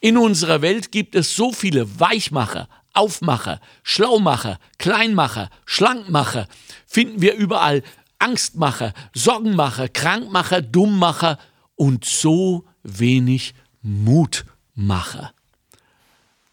In 0.00 0.18
unserer 0.18 0.60
Welt 0.60 0.92
gibt 0.92 1.14
es 1.14 1.34
so 1.34 1.52
viele 1.52 1.98
Weichmacher, 1.98 2.68
Aufmacher, 2.92 3.60
Schlaumacher, 3.82 4.58
Kleinmacher, 4.78 5.48
Schlankmacher. 5.64 6.48
Finden 6.86 7.22
wir 7.22 7.34
überall 7.34 7.82
Angstmacher, 8.18 8.92
Sorgenmacher, 9.14 9.88
Krankmacher, 9.88 10.60
Dummmacher 10.60 11.38
und 11.76 12.04
so 12.04 12.64
wenig 12.82 13.54
Mutmacher. 13.80 15.32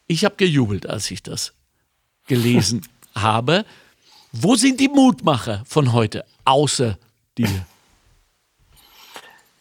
Ich 0.08 0.24
habe 0.24 0.36
gejubelt, 0.36 0.88
als 0.88 1.10
ich 1.12 1.24
das 1.24 1.54
gelesen 2.28 2.88
habe. 3.16 3.66
Wo 4.32 4.56
sind 4.56 4.80
die 4.80 4.90
Mutmacher 4.90 5.64
von 5.66 5.92
heute, 5.92 6.26
außer 6.46 6.98
dir? 7.38 7.66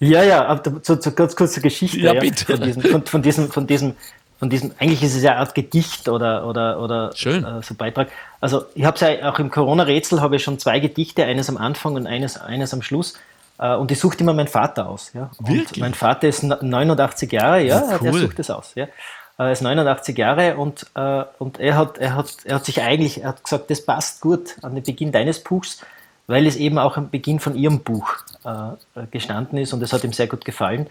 Ja, 0.05 0.23
ja, 0.23 0.63
zu, 0.83 0.97
zu 0.97 1.13
ganz 1.13 1.37
kurzer 1.37 1.61
Geschichte 1.61 1.99
ja, 1.99 2.15
bitte. 2.15 2.45
Von, 2.45 2.61
diesem, 2.61 2.83
von, 2.83 3.07
von, 3.07 3.23
diesem, 3.23 3.51
von, 3.51 3.67
diesem, 3.67 3.95
von 4.39 4.51
diesem, 4.51 4.73
eigentlich 4.79 5.03
ist 5.03 5.17
es 5.17 5.23
ja 5.23 5.33
eine 5.33 5.41
Art 5.41 5.55
Gedicht 5.55 6.09
oder, 6.09 6.47
oder, 6.47 6.81
oder 6.81 7.11
Schön. 7.15 7.45
Äh, 7.45 7.63
so 7.63 7.75
Beitrag. 7.75 8.09
Also 8.41 8.65
ich 8.75 8.85
habe 8.85 8.99
ja 8.99 9.31
auch 9.31 9.39
im 9.39 9.51
Corona-Rätsel 9.51 10.21
habe 10.21 10.37
ich 10.37 10.43
schon 10.43 10.59
zwei 10.59 10.81
Gedichte, 10.81 11.25
eines 11.25 11.49
am 11.49 11.57
Anfang 11.57 11.95
und 11.95 12.07
eines, 12.07 12.41
eines 12.41 12.75
am 12.75 12.83
Schluss. 12.83 13.15
Äh, 13.59 13.75
und 13.75 13.91
ich 13.91 13.99
sucht 13.99 14.21
immer 14.21 14.35
meinen 14.35 14.49
Vater 14.49 14.89
aus. 14.89 15.13
Ja? 15.15 15.31
Und 15.39 15.49
Wirklich? 15.49 15.81
mein 15.81 15.95
Vater 15.95 16.29
ist 16.29 16.43
89 16.43 17.33
Jahre, 17.33 17.63
ja, 17.63 17.83
cool. 17.93 17.99
der 18.03 18.13
sucht 18.13 18.39
es 18.39 18.51
aus. 18.51 18.73
Ja? 18.75 18.89
Er 19.37 19.53
ist 19.53 19.63
89 19.63 20.17
Jahre 20.17 20.57
und, 20.57 20.87
äh, 20.95 21.25
und 21.39 21.59
er, 21.59 21.77
hat, 21.77 21.99
er, 21.99 22.15
hat, 22.15 22.37
er 22.45 22.57
hat 22.57 22.65
sich 22.65 22.83
eigentlich, 22.83 23.23
er 23.23 23.31
hat 23.31 23.43
gesagt, 23.43 23.71
das 23.71 23.85
passt 23.85 24.21
gut 24.21 24.57
an 24.63 24.75
den 24.75 24.85
Beginn 24.85 25.11
deines 25.11 25.43
Buchs 25.43 25.81
weil 26.27 26.47
es 26.47 26.57
eben 26.57 26.79
auch 26.79 26.97
am 26.97 27.11
Beginn 27.11 27.41
von 27.41 27.55
ihrem 27.55 27.81
Buch 27.81 28.17
äh, 28.45 29.07
gestanden 29.11 29.59
ist 29.59 29.73
und 29.73 29.83
es 29.83 29.93
hat 29.93 30.05
ihm 30.05 30.13
sehr 30.13 30.27
gut 30.27 30.45
gefallen. 30.45 30.89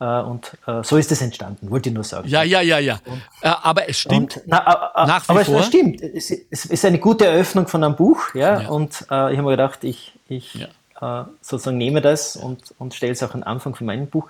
Äh, 0.00 0.04
und 0.04 0.56
äh, 0.66 0.84
so 0.84 0.96
ist 0.96 1.10
es 1.10 1.20
entstanden, 1.20 1.70
wollte 1.70 1.88
ich 1.88 1.94
nur 1.94 2.04
sagen. 2.04 2.28
Ja, 2.28 2.42
ja, 2.42 2.60
ja, 2.60 2.78
ja. 2.78 3.00
Und, 3.04 3.22
äh, 3.42 3.48
aber 3.48 3.88
es 3.88 3.98
stimmt. 3.98 4.36
Und, 4.36 4.42
na, 4.46 4.92
nach 5.06 5.28
wie 5.28 5.32
aber 5.32 5.44
vor. 5.44 5.60
es 5.60 5.66
stimmt. 5.66 6.00
Es, 6.00 6.30
es, 6.30 6.66
ist 6.66 6.84
eine 6.84 6.98
gute 6.98 7.26
Eröffnung 7.26 7.66
von 7.66 7.82
einem 7.82 7.96
Buch, 7.96 8.34
ja. 8.34 8.60
ja. 8.62 8.68
Und 8.68 9.06
äh, 9.10 9.32
ich 9.32 9.38
habe 9.38 9.42
mir 9.42 9.50
gedacht, 9.50 9.82
ich, 9.82 10.12
ich 10.28 10.54
ja. 10.54 10.68
Äh, 11.00 11.24
sozusagen 11.40 11.78
nehme 11.78 12.00
das 12.00 12.36
und, 12.36 12.74
und 12.78 12.94
stelle 12.94 13.12
es 13.12 13.22
auch 13.22 13.34
an 13.34 13.42
Anfang 13.42 13.74
von 13.74 13.86
meinem 13.86 14.08
Buch. 14.08 14.28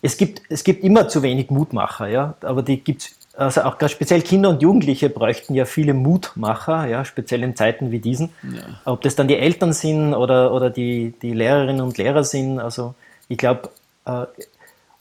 Es 0.00 0.16
gibt, 0.16 0.42
es 0.48 0.64
gibt 0.64 0.84
immer 0.84 1.08
zu 1.08 1.22
wenig 1.22 1.50
Mutmacher, 1.50 2.06
ja, 2.08 2.34
aber 2.40 2.62
die 2.62 2.82
gibt 2.82 3.02
es 3.02 3.16
also 3.38 3.62
auch 3.62 3.78
ganz 3.78 3.92
speziell 3.92 4.20
Kinder 4.22 4.48
und 4.48 4.62
Jugendliche 4.62 5.08
bräuchten 5.08 5.54
ja 5.54 5.64
viele 5.64 5.94
Mutmacher, 5.94 6.86
ja, 6.86 7.04
speziell 7.04 7.44
in 7.44 7.54
Zeiten 7.54 7.92
wie 7.92 8.00
diesen. 8.00 8.30
Ja. 8.42 8.62
Ob 8.84 9.02
das 9.02 9.14
dann 9.14 9.28
die 9.28 9.36
Eltern 9.36 9.72
sind 9.72 10.12
oder, 10.12 10.52
oder 10.52 10.70
die, 10.70 11.14
die 11.22 11.32
Lehrerinnen 11.32 11.80
und 11.80 11.98
Lehrer 11.98 12.24
sind, 12.24 12.58
also 12.58 12.94
ich 13.28 13.38
glaube, 13.38 13.70
äh, 14.06 14.26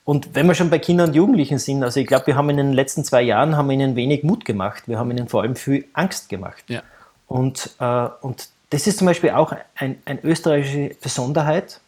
und 0.04 0.36
wenn 0.36 0.46
wir 0.46 0.54
schon 0.54 0.70
bei 0.70 0.80
Kindern 0.80 1.10
und 1.10 1.16
Jugendlichen 1.16 1.58
sind, 1.58 1.84
also 1.84 2.00
ich 2.00 2.08
glaube, 2.08 2.28
wir 2.28 2.36
haben 2.36 2.50
in 2.50 2.58
den 2.58 2.74
letzten 2.74 3.04
zwei 3.04 3.24
Jahren 3.24 3.58
haben 3.58 3.70
ihnen 3.72 3.96
wenig 3.96 4.24
Mut 4.24 4.46
gemacht. 4.46 4.84
Wir 4.86 5.00
haben 5.00 5.12
ihnen 5.12 5.28
vor 5.28 5.42
allem 5.42 5.56
viel 5.56 5.86
Angst 5.94 6.30
gemacht. 6.30 6.64
Ja. 6.68 6.82
Und, 7.28 7.72
äh, 7.80 8.08
und 8.22 8.50
das 8.70 8.88
ist 8.88 9.00
zum 9.00 9.08
Beispiel 9.08 9.32
auch 9.32 9.54
eine 9.76 9.96
ein 10.06 10.20
österreichische 10.24 10.96
Besonderheit, 11.02 11.82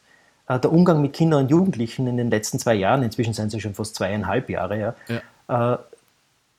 äh, 0.47 0.59
der 0.59 0.71
Umgang 0.71 1.01
mit 1.01 1.13
Kindern 1.13 1.43
und 1.43 1.51
Jugendlichen 1.51 2.07
in 2.07 2.17
den 2.17 2.29
letzten 2.31 2.59
zwei 2.59 2.73
Jahren, 2.73 3.03
inzwischen 3.03 3.33
sind 3.33 3.51
sie 3.51 3.61
schon 3.61 3.75
fast 3.75 3.95
zweieinhalb 3.95 4.49
Jahre, 4.49 4.79
ja, 4.79 4.95
ja. 5.47 5.79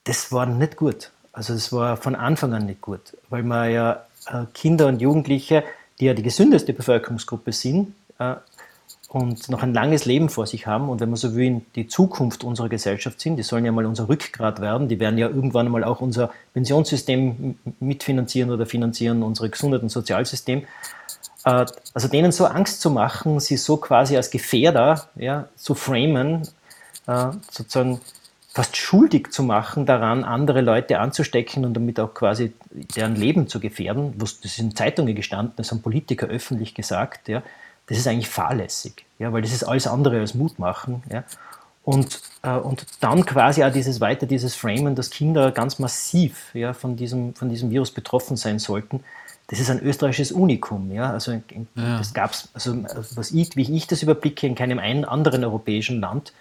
Das 0.05 0.33
war 0.33 0.47
nicht 0.47 0.77
gut. 0.77 1.11
Also 1.33 1.55
das 1.55 1.73
war 1.73 1.97
von 1.97 2.15
Anfang 2.15 2.53
an 2.55 2.67
nicht 2.67 2.81
gut, 2.81 3.17
weil 3.29 3.43
man 3.43 3.71
ja 3.71 4.05
äh, 4.27 4.45
Kinder 4.53 4.87
und 4.87 5.01
Jugendliche, 5.01 5.63
die 5.99 6.07
ja 6.07 6.15
die 6.15 6.23
gesündeste 6.23 6.73
Bevölkerungsgruppe 6.73 7.53
sind, 7.53 7.95
äh, 8.19 8.35
und 9.09 9.49
noch 9.49 9.65
ein 9.65 9.75
langes 9.75 10.05
Leben 10.05 10.29
vor 10.29 10.47
sich 10.47 10.69
haben 10.69 10.89
und 10.89 11.01
wenn 11.01 11.09
man 11.09 11.17
so 11.17 11.35
will, 11.35 11.63
die 11.75 11.89
Zukunft 11.89 12.45
unserer 12.45 12.69
Gesellschaft 12.69 13.21
sind, 13.21 13.37
die 13.37 13.43
sollen 13.43 13.65
ja 13.65 13.73
mal 13.73 13.85
unser 13.85 14.09
Rückgrat 14.09 14.61
werden, 14.61 14.89
die 14.89 15.01
werden 15.01 15.19
ja 15.19 15.29
irgendwann 15.29 15.69
mal 15.69 15.83
auch 15.83 16.01
unser 16.01 16.31
Pensionssystem 16.55 17.59
mitfinanzieren 17.81 18.53
oder 18.53 18.67
finanzieren, 18.67 19.25
unser 19.25 19.49
Gesundheit- 19.49 19.83
und 19.83 19.89
Sozialsystem. 19.89 20.65
Äh, 21.45 21.67
also 21.93 22.07
denen 22.07 22.31
so 22.31 22.47
Angst 22.47 22.81
zu 22.81 22.91
machen, 22.91 23.41
sie 23.41 23.57
so 23.57 23.79
quasi 23.79 24.17
als 24.17 24.31
Gefährder 24.31 25.09
ja, 25.17 25.49
zu 25.57 25.75
framen, 25.75 26.47
sozusagen 27.51 28.01
fast 28.53 28.77
schuldig 28.77 29.31
zu 29.31 29.43
machen, 29.43 29.87
daran 29.87 30.25
andere 30.25 30.61
Leute 30.61 30.99
anzustecken 30.99 31.65
und 31.65 31.75
damit 31.75 32.01
auch 32.01 32.15
quasi 32.15 32.53
deren 32.97 33.15
Leben 33.15 33.47
zu 33.49 33.61
gefährden, 33.61 34.15
das 34.19 34.33
ist 34.43 34.59
in 34.59 34.75
Zeitungen 34.75 35.15
gestanden, 35.15 35.55
das 35.57 35.71
haben 35.71 35.83
Politiker 35.83 36.27
öffentlich 36.27 36.75
gesagt, 36.75 37.29
ja, 37.29 37.43
das 37.87 37.99
ist 37.99 38.07
eigentlich 38.07 38.29
fahrlässig, 38.29 39.05
ja, 39.19 39.33
weil 39.33 39.43
das 39.43 39.53
ist 39.53 39.65
alles 39.65 39.87
andere 39.87 40.19
als 40.19 40.35
Mut 40.35 40.59
machen. 40.59 41.03
Ja. 41.13 41.25
Und, 41.83 42.21
äh, 42.43 42.57
und 42.57 42.87
dann 43.01 43.25
quasi 43.25 43.65
auch 43.65 43.73
dieses 43.73 44.01
weiter, 44.01 44.27
dieses 44.27 44.55
Framen, 44.55 44.95
dass 44.95 45.11
Kinder 45.11 45.51
ganz 45.51 45.79
massiv 45.79 46.55
ja, 46.55 46.73
von, 46.73 46.97
diesem, 46.97 47.35
von 47.35 47.49
diesem 47.49 47.71
Virus 47.71 47.91
betroffen 47.91 48.37
sein 48.37 48.59
sollten, 48.59 49.03
das 49.47 49.59
ist 49.59 49.71
ein 49.71 49.81
österreichisches 49.81 50.31
Unikum. 50.31 50.93
Ja? 50.93 51.11
Also 51.11 51.33
ja. 51.33 51.41
das 51.75 52.15
gab's, 52.15 52.49
also 52.55 52.85
was 53.17 53.33
ich, 53.33 53.57
wie 53.57 53.77
ich 53.77 53.87
das 53.87 54.03
überblicke, 54.03 54.47
in 54.47 54.55
keinem 54.55 54.79
einen 54.79 55.05
anderen 55.05 55.43
europäischen 55.43 56.01
Land. 56.01 56.33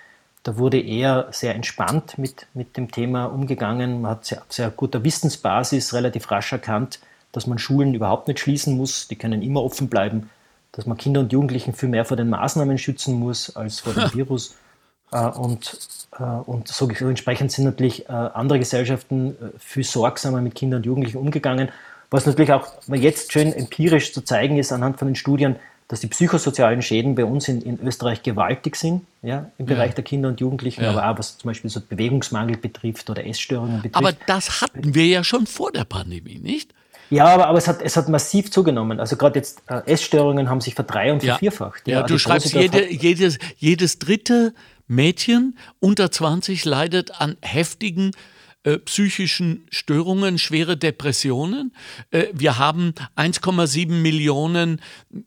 Da 0.43 0.58
wurde 0.58 0.80
eher 0.80 1.28
sehr 1.32 1.56
entspannt 1.56 2.17
mit, 2.17 2.47
mit 2.54 2.78
dem 2.78 2.91
Thema 2.91 3.25
umgegangen. 3.25 4.02
Man 4.02 4.12
hat 4.12 4.25
sehr, 4.25 4.41
sehr 4.49 4.69
guter 4.71 5.04
Wissensbasis 5.04 5.93
relativ 5.93 6.32
rasch 6.32 6.52
erkannt, 6.52 6.99
dass 7.32 7.45
man 7.45 7.60
Schulen 7.60 7.93
überhaupt 7.93 8.28
nicht 8.28 8.39
schließen 8.39 8.78
muss. 8.78 9.08
Die 9.08 9.15
können 9.15 9.41
immer 9.41 9.63
offen 9.63 9.89
bleiben 9.89 10.30
dass 10.71 10.86
man 10.86 10.97
Kinder 10.97 11.21
und 11.21 11.34
Jugendlichen 11.34 11.73
viel 11.73 11.89
mehr 11.89 12.06
vor 12.06 12.17
den 12.17 12.30
Maßnahmen 12.30 12.78
schützen 12.78 13.19
muss 13.19 13.56
als 13.56 13.80
vor 13.80 13.93
dem 13.93 14.13
Virus. 14.13 14.56
Äh, 15.12 15.25
und, 15.25 15.78
äh, 16.17 16.23
und 16.23 16.67
so 16.67 16.88
entsprechend 16.88 17.52
sind 17.52 17.65
natürlich 17.65 18.08
äh, 18.08 18.12
andere 18.12 18.60
Gesellschaften 18.60 19.36
viel 19.58 19.84
sorgsamer 19.84 20.41
mit 20.41 20.56
Kindern 20.56 20.80
und 20.80 20.86
Jugendlichen 20.86 21.17
umgegangen. 21.17 21.69
Was 22.12 22.25
natürlich 22.25 22.54
auch 22.54 22.67
jetzt 22.88 23.32
schön 23.32 23.54
empirisch 23.54 24.13
zu 24.13 24.21
zeigen 24.21 24.58
ist 24.58 24.71
anhand 24.71 24.97
von 24.97 25.08
den 25.08 25.15
Studien, 25.15 25.58
dass 25.89 26.02
die 26.02 26.08
psychosozialen 26.08 26.84
Schäden 26.84 27.15
bei 27.15 27.25
uns 27.25 27.47
in, 27.47 27.62
in 27.63 27.80
Österreich 27.86 28.21
gewaltig 28.21 28.75
sind, 28.75 29.02
ja, 29.23 29.49
im 29.58 29.65
Bereich 29.65 29.89
ja. 29.89 29.95
der 29.95 30.04
Kinder 30.04 30.30
und 30.30 30.39
Jugendlichen, 30.39 30.84
ja. 30.84 30.91
aber 30.91 31.10
auch 31.10 31.17
was 31.17 31.39
zum 31.39 31.49
Beispiel 31.49 31.69
so 31.69 31.82
Bewegungsmangel 31.82 32.58
betrifft 32.58 33.10
oder 33.10 33.25
Essstörungen 33.25 33.82
betrifft. 33.82 33.95
Aber 33.95 34.13
das 34.28 34.62
hatten 34.62 34.93
wir 34.93 35.08
ja 35.08 35.23
schon 35.23 35.47
vor 35.47 35.71
der 35.71 35.86
Pandemie, 35.86 36.38
nicht? 36.38 36.73
Ja, 37.10 37.25
aber, 37.25 37.47
aber 37.47 37.58
es, 37.58 37.67
hat, 37.67 37.82
es 37.82 37.97
hat 37.97 38.08
massiv 38.08 38.52
zugenommen. 38.52 38.99
Also 38.99 39.17
gerade 39.17 39.39
jetzt 39.39 39.63
äh, 39.67 39.82
Essstörungen 39.88 40.47
haben 40.47 40.62
sich 40.62 40.75
verdrei- 40.75 41.12
und 41.12 41.23
vervierfacht. 41.23 41.88
Ja, 41.88 42.02
ja 42.02 42.06
du 42.06 42.19
schreibst, 42.19 42.54
jede, 42.54 42.88
jedes, 42.93 43.39
jedes 43.58 43.97
dritte 43.97 44.54
Mädchen 44.88 45.58
unter 45.80 46.12
20 46.12 46.65
leidet 46.65 47.19
an 47.19 47.36
heftigen 47.41 48.10
äh, 48.10 48.17
psychischen 48.80 49.65
Störungen, 49.69 50.38
schwere 50.38 50.76
Depressionen. 50.76 51.74
Äh, 52.12 52.28
wir 52.34 52.58
haben 52.58 52.93
1,7 53.15 53.89
Millionen 53.89 54.82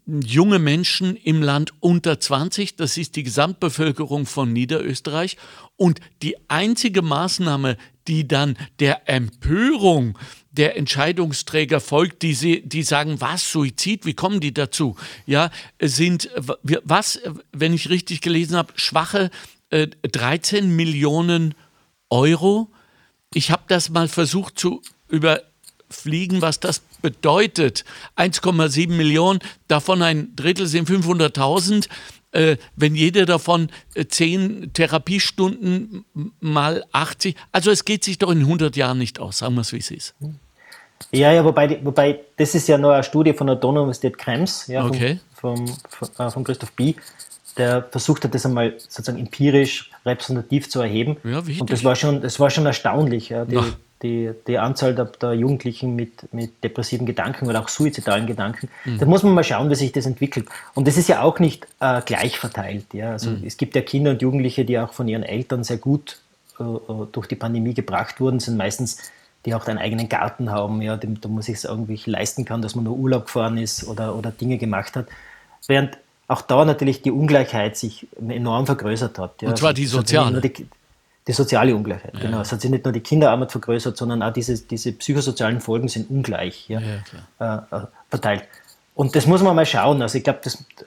junge 0.06 0.58
Menschen 0.58 1.16
im 1.16 1.42
Land 1.42 1.72
unter 1.80 2.20
20. 2.20 2.76
Das 2.76 2.96
ist 2.96 3.16
die 3.16 3.22
Gesamtbevölkerung 3.22 4.26
von 4.26 4.52
Niederösterreich. 4.52 5.36
Und 5.76 6.00
die 6.22 6.36
einzige 6.48 7.02
Maßnahme, 7.02 7.76
die 8.06 8.28
dann 8.28 8.56
der 8.80 9.08
Empörung 9.08 10.18
der 10.50 10.76
Entscheidungsträger 10.76 11.80
folgt, 11.80 12.22
die, 12.22 12.34
sie, 12.34 12.62
die 12.62 12.82
sagen, 12.82 13.20
was, 13.20 13.50
Suizid, 13.50 14.04
wie 14.04 14.14
kommen 14.14 14.40
die 14.40 14.52
dazu? 14.52 14.96
Ja, 15.24 15.50
sind, 15.80 16.28
was, 16.36 17.20
wenn 17.52 17.72
ich 17.72 17.88
richtig 17.88 18.20
gelesen 18.20 18.56
habe, 18.56 18.74
schwache 18.76 19.30
äh, 19.70 19.88
13 20.02 20.76
Millionen 20.76 21.54
Euro. 22.10 22.70
Ich 23.34 23.50
habe 23.50 23.62
das 23.68 23.90
mal 23.90 24.08
versucht 24.08 24.58
zu 24.58 24.82
überfliegen, 25.08 26.42
was 26.42 26.60
das 26.60 26.80
bedeutet. 27.00 27.84
1,7 28.16 28.90
Millionen, 28.90 29.40
davon 29.68 30.02
ein 30.02 30.34
Drittel 30.36 30.66
sind 30.66 30.88
500.000 30.88 31.88
äh, 32.32 32.56
wenn 32.76 32.94
jeder 32.94 33.26
davon 33.26 33.68
äh, 33.94 34.06
10 34.06 34.72
Therapiestunden 34.72 36.04
mal 36.40 36.84
80, 36.92 37.36
also 37.52 37.70
es 37.70 37.84
geht 37.84 38.04
sich 38.04 38.18
doch 38.18 38.30
in 38.30 38.40
100 38.40 38.74
Jahren 38.74 38.98
nicht 38.98 39.20
aus, 39.20 39.38
sagen 39.38 39.54
wir 39.54 39.60
es 39.60 39.72
wie 39.72 39.78
es 39.78 39.90
ist. 39.90 40.14
Ja, 41.10 41.32
ja, 41.32 41.44
wobei, 41.44 41.78
wobei 41.82 42.20
das 42.36 42.54
ist 42.54 42.68
ja 42.68 42.78
nur 42.78 42.94
eine 42.94 43.02
Studie 43.02 43.34
von 43.34 43.48
der 43.48 43.56
Donau-Universität 43.56 44.16
Krems, 44.16 44.66
ja, 44.68 44.86
okay. 44.86 45.20
vom, 45.34 45.66
vom, 45.88 46.08
äh, 46.18 46.30
von 46.30 46.44
Christoph 46.44 46.72
Bie, 46.72 46.96
der 47.56 47.82
versucht 47.82 48.24
hat, 48.24 48.34
das 48.34 48.46
einmal 48.46 48.74
sozusagen 48.78 49.18
empirisch 49.18 49.90
repräsentativ 50.04 50.70
zu 50.70 50.80
erheben. 50.80 51.16
Ja, 51.24 51.38
Und 51.38 51.70
das 51.70 51.84
war 51.84 51.96
schon, 51.96 52.20
das 52.20 52.40
war 52.40 52.50
schon 52.50 52.66
erstaunlich, 52.66 53.28
ja, 53.28 53.44
die, 53.44 53.60
die, 54.02 54.30
die 54.46 54.58
Anzahl 54.58 54.94
der, 54.94 55.04
der, 55.04 55.34
Jugendlichen 55.34 55.94
mit, 55.94 56.32
mit 56.32 56.64
depressiven 56.64 57.06
Gedanken 57.06 57.48
oder 57.48 57.60
auch 57.60 57.68
suizidalen 57.68 58.26
Gedanken. 58.26 58.68
Mhm. 58.84 58.98
Da 58.98 59.06
muss 59.06 59.22
man 59.22 59.34
mal 59.34 59.44
schauen, 59.44 59.70
wie 59.70 59.74
sich 59.74 59.92
das 59.92 60.06
entwickelt. 60.06 60.48
Und 60.74 60.88
das 60.88 60.96
ist 60.96 61.08
ja 61.08 61.22
auch 61.22 61.38
nicht 61.38 61.66
äh, 61.80 62.00
gleich 62.02 62.38
verteilt. 62.38 62.86
Ja? 62.92 63.12
Also 63.12 63.30
mhm. 63.30 63.44
es 63.46 63.56
gibt 63.56 63.76
ja 63.76 63.82
Kinder 63.82 64.10
und 64.10 64.22
Jugendliche, 64.22 64.64
die 64.64 64.78
auch 64.78 64.92
von 64.92 65.06
ihren 65.06 65.22
Eltern 65.22 65.62
sehr 65.62 65.78
gut 65.78 66.18
äh, 66.58 66.64
äh 66.64 67.06
durch 67.12 67.28
die 67.28 67.36
Pandemie 67.36 67.74
gebracht 67.74 68.20
wurden, 68.20 68.40
sind 68.40 68.56
meistens 68.56 68.98
die 69.44 69.54
auch 69.54 69.66
einen 69.66 69.78
eigenen 69.78 70.08
Garten 70.08 70.50
haben, 70.50 70.82
ja, 70.82 70.96
da 70.96 71.28
man 71.28 71.42
sich 71.42 71.56
es 71.56 71.64
irgendwie 71.64 72.00
leisten 72.06 72.44
kann, 72.44 72.62
dass 72.62 72.74
man 72.74 72.84
nur 72.84 72.96
Urlaub 72.96 73.26
gefahren 73.26 73.58
ist 73.58 73.86
oder, 73.88 74.14
oder 74.14 74.30
Dinge 74.30 74.56
gemacht 74.58 74.94
hat. 74.94 75.06
Während 75.66 75.98
auch 76.32 76.40
da 76.40 76.64
natürlich 76.64 77.02
die 77.02 77.10
Ungleichheit 77.10 77.76
sich 77.76 78.06
enorm 78.26 78.66
vergrößert 78.66 79.18
hat. 79.18 79.42
Ja. 79.42 79.50
Und 79.50 79.58
zwar 79.58 79.74
die 79.74 79.86
soziale. 79.86 80.40
Die, 80.40 80.66
die, 81.28 81.32
soziale 81.32 81.76
Ungleichheit, 81.76 82.14
ja. 82.14 82.20
genau. 82.20 82.40
Es 82.40 82.50
hat 82.50 82.60
sich 82.60 82.70
nicht 82.70 82.84
nur 82.84 82.92
die 82.92 83.00
Kinderarmut 83.00 83.52
vergrößert, 83.52 83.96
sondern 83.96 84.22
auch 84.22 84.32
diese, 84.32 84.58
diese 84.58 84.92
psychosozialen 84.92 85.60
Folgen 85.60 85.88
sind 85.88 86.10
ungleich 86.10 86.68
ja, 86.68 86.80
ja 86.80 87.66
äh, 87.70 87.76
äh, 87.76 87.80
verteilt. 88.08 88.44
Und 88.94 89.14
das 89.14 89.26
muss 89.26 89.42
man 89.42 89.54
mal 89.54 89.66
schauen. 89.66 90.02
Also 90.02 90.18
ich 90.18 90.24
glaube, 90.24 90.40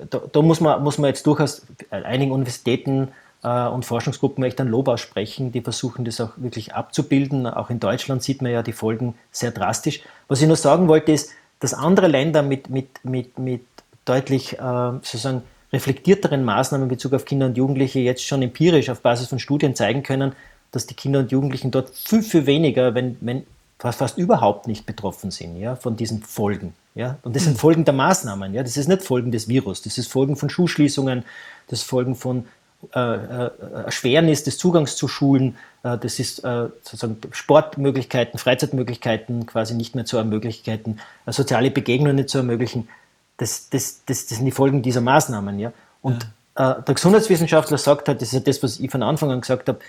da, 0.10 0.22
da, 0.32 0.42
muss, 0.42 0.60
man, 0.60 0.84
muss 0.84 0.98
man 0.98 1.10
jetzt 1.10 1.26
durchaus 1.26 1.62
einigen 1.90 2.32
Universitäten 2.32 3.10
äh, 3.44 3.68
und 3.68 3.86
Forschungsgruppen 3.86 4.44
echt 4.44 4.60
ein 4.60 4.68
Lob 4.68 4.88
aussprechen, 4.88 5.52
die 5.52 5.62
versuchen 5.62 6.06
das 6.06 6.20
auch 6.20 6.32
wirklich 6.38 6.74
abzubilden. 6.74 7.48
Auch 7.48 7.70
in 7.70 7.80
Deutschland 7.80 8.24
sieht 8.24 8.42
man 8.42 8.52
ja 8.52 8.64
die 8.64 8.74
Folgen 8.74 9.16
sehr 9.32 9.52
drastisch. 9.52 10.02
Was 10.28 10.42
ich 10.42 10.48
nur 10.48 10.58
sagen 10.58 10.88
wollte 10.88 11.12
ist, 11.12 11.32
dass 11.60 11.74
andere 11.74 12.08
Länder 12.08 12.42
mit, 12.42 12.70
mit, 12.70 12.90
mit, 13.04 13.40
mit 13.40 13.66
deutlich 14.06 14.54
äh, 14.54 14.92
sozusagen 15.02 15.44
reflektierteren 15.74 16.44
Maßnahmen 16.44 16.86
in 16.86 16.90
Bezug 16.90 17.14
auf 17.14 17.26
Kinder 17.26 17.48
und 17.48 17.58
Jugendliche 17.58 18.00
jetzt 18.00 18.26
schon 18.26 18.42
empirisch 18.42 18.90
auf 18.90 19.02
Basis 19.02 19.28
von 19.28 19.40
Studien 19.40 19.76
zeigen 19.76 20.04
können, 20.04 20.34
dass 20.72 20.88
die 20.88 20.94
Kinder 20.94 21.20
und 21.20 21.32
Jugendlichen 21.32 21.72
dort 21.72 21.90
viel, 21.90 22.22
viel 22.22 22.46
weniger, 22.46 22.96
wenn, 22.96 23.18
wenn 23.22 23.46
fast, 23.80 24.00
fast 24.00 24.18
überhaupt 24.18 24.68
nicht 24.68 24.86
betroffen 24.86 25.32
sind 25.32 25.58
ja, 25.58 25.76
von 25.76 25.96
diesen 25.96 26.22
Folgen. 26.22 26.74
Ja? 26.94 27.18
Und 27.24 27.36
das 27.36 27.44
sind 27.44 27.54
hm. 27.54 27.60
Folgen 27.60 27.86
der 27.86 27.94
Maßnahmen. 27.94 28.54
Ja? 28.54 28.64
Das 28.64 28.78
ist 28.78 28.88
nicht 28.88 29.02
Folgen 29.02 29.32
des 29.32 29.48
Virus, 29.48 29.82
das 29.82 29.98
ist 29.98 30.12
Folgen 30.12 30.36
von 30.36 30.50
Schulschließungen, 30.50 31.24
das 31.68 31.80
ist 31.80 31.86
Folgen 31.86 32.16
von 32.16 32.46
äh, 32.94 33.16
äh, 33.16 33.52
Erschwernis 33.86 34.44
des 34.44 34.58
Zugangs 34.58 34.96
zu 34.96 35.08
Schulen, 35.08 35.56
äh, 35.84 35.98
das 35.98 36.20
ist 36.20 36.44
sozusagen 36.84 37.18
Sportmöglichkeiten, 37.32 38.38
Freizeitmöglichkeiten 38.38 39.46
quasi 39.46 39.74
nicht 39.74 39.96
mehr 39.96 40.06
zu 40.06 40.18
ermöglichen, 40.18 41.00
soziale 41.28 41.72
Begegnungen 41.72 42.18
nicht 42.18 42.30
zu 42.30 42.38
ermöglichen. 42.38 42.88
Das, 43.38 43.70
das, 43.70 44.04
das, 44.06 44.28
das 44.28 44.38
sind 44.38 44.46
die 44.46 44.52
Folgen 44.52 44.82
dieser 44.82 45.02
Maßnahmen. 45.02 45.60
Ja? 45.60 45.74
Und 46.02 46.28
ja. 46.58 46.76
der 46.82 46.96
Gesundheitswissenschaftler 46.96 47.78
sagt 47.78 48.08
halt, 48.08 48.22
das 48.22 48.30
ist 48.30 48.34
ja 48.34 48.40
das, 48.40 48.64
was 48.64 48.80
ich 48.80 48.92
von 48.92 49.04
Anfang 49.04 49.32
an 49.32 49.42
gesagt 49.42 49.68
habe, 49.68 49.80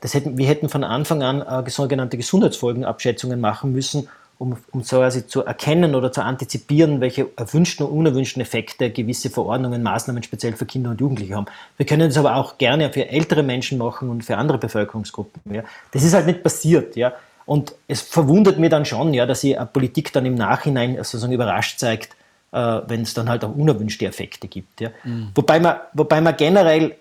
das 0.00 0.14
hätten, 0.14 0.36
wir 0.36 0.46
hätten 0.46 0.68
von 0.68 0.84
Anfang 0.84 1.22
an 1.22 1.64
sogenannte 1.68 2.16
Gesundheitsfolgenabschätzungen 2.18 3.40
machen 3.40 3.72
müssen, 3.72 4.08
um, 4.38 4.56
um 4.70 4.82
so 4.82 4.98
quasi 4.98 5.26
zu 5.26 5.44
erkennen 5.44 5.94
oder 5.94 6.12
zu 6.12 6.22
antizipieren, 6.22 7.00
welche 7.00 7.28
erwünschten 7.36 7.84
und 7.86 7.92
unerwünschten 7.92 8.40
Effekte 8.40 8.90
gewisse 8.90 9.30
Verordnungen, 9.30 9.82
Maßnahmen 9.82 10.22
speziell 10.22 10.54
für 10.54 10.64
Kinder 10.66 10.90
und 10.90 11.00
Jugendliche 11.00 11.34
haben. 11.34 11.46
Wir 11.76 11.86
können 11.86 12.08
das 12.08 12.16
aber 12.16 12.36
auch 12.36 12.56
gerne 12.58 12.92
für 12.92 13.08
ältere 13.08 13.42
Menschen 13.42 13.78
machen 13.78 14.08
und 14.08 14.24
für 14.24 14.36
andere 14.36 14.58
Bevölkerungsgruppen. 14.58 15.54
Ja. 15.54 15.62
Das 15.92 16.04
ist 16.04 16.14
halt 16.14 16.26
nicht 16.26 16.42
passiert. 16.42 16.94
Ja. 16.94 17.14
Und 17.46 17.74
es 17.88 18.00
verwundert 18.00 18.58
mich 18.58 18.70
dann 18.70 18.84
schon, 18.84 19.12
ja, 19.12 19.26
dass 19.26 19.40
die 19.40 19.56
Politik 19.72 20.12
dann 20.12 20.24
im 20.24 20.34
Nachhinein 20.34 20.96
sozusagen 20.96 21.32
überrascht 21.32 21.78
zeigt, 21.78 22.14
äh, 22.52 22.80
wenn 22.86 23.02
es 23.02 23.14
dann 23.14 23.28
halt 23.28 23.44
auch 23.44 23.54
unerwünschte 23.54 24.06
Effekte 24.06 24.48
gibt. 24.48 24.80
Ja. 24.80 24.90
Mhm. 25.04 25.30
Wobei, 25.34 25.60
man, 25.60 25.76
wobei 25.92 26.20
man 26.20 26.36
generell 26.36 26.96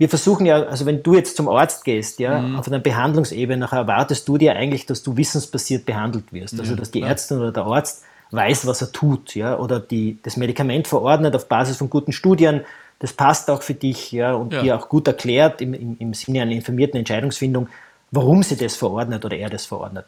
wir 0.00 0.08
versuchen 0.08 0.46
ja, 0.46 0.62
also 0.62 0.86
wenn 0.86 1.02
du 1.02 1.14
jetzt 1.14 1.36
zum 1.36 1.46
Arzt 1.50 1.84
gehst, 1.84 2.20
ja, 2.20 2.40
mhm. 2.40 2.56
auf 2.56 2.66
einer 2.66 2.78
Behandlungsebene, 2.78 3.58
nachher 3.58 3.80
erwartest 3.80 4.26
du 4.26 4.38
dir 4.38 4.56
eigentlich, 4.56 4.86
dass 4.86 5.02
du 5.02 5.14
wissensbasiert 5.18 5.84
behandelt 5.84 6.32
wirst. 6.32 6.58
Also, 6.58 6.74
dass 6.74 6.90
die 6.90 7.02
Ärztin 7.02 7.36
oder 7.36 7.52
der 7.52 7.64
Arzt 7.64 8.02
weiß, 8.30 8.66
was 8.66 8.80
er 8.80 8.92
tut, 8.92 9.34
ja, 9.34 9.58
oder 9.58 9.78
die, 9.78 10.16
das 10.22 10.38
Medikament 10.38 10.88
verordnet 10.88 11.36
auf 11.36 11.48
Basis 11.48 11.76
von 11.76 11.90
guten 11.90 12.12
Studien, 12.12 12.62
das 12.98 13.12
passt 13.12 13.50
auch 13.50 13.62
für 13.62 13.74
dich, 13.74 14.10
ja, 14.10 14.32
und 14.32 14.54
ja. 14.54 14.62
dir 14.62 14.78
auch 14.78 14.88
gut 14.88 15.06
erklärt 15.06 15.60
im, 15.60 15.74
im, 15.74 15.96
im 15.98 16.14
Sinne 16.14 16.40
einer 16.40 16.52
informierten 16.52 16.98
Entscheidungsfindung, 16.98 17.68
warum 18.10 18.42
sie 18.42 18.56
das 18.56 18.76
verordnet 18.76 19.26
oder 19.26 19.36
er 19.36 19.50
das 19.50 19.66
verordnet. 19.66 20.06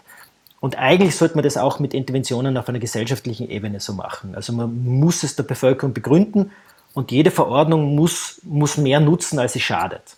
Und 0.63 0.79
eigentlich 0.79 1.17
sollte 1.17 1.35
man 1.35 1.43
das 1.43 1.57
auch 1.57 1.81
mit 1.81 1.93
Interventionen 1.93 2.57
auf 2.57 2.69
einer 2.69 2.79
gesellschaftlichen 2.79 3.51
Ebene 3.51 3.81
so 3.81 3.95
machen. 3.95 4.37
Also 4.37 4.53
man 4.53 4.85
muss 4.85 5.25
es 5.25 5.35
der 5.35 5.43
Bevölkerung 5.43 5.93
begründen 5.93 6.53
und 6.95 7.11
jede 7.11 7.33
Verordnung 7.33 7.97
muss, 7.97 8.41
muss 8.45 8.77
mehr 8.77 9.01
nutzen, 9.01 9.41
als 9.41 9.55
sie 9.55 9.61
schadet. 9.61 10.15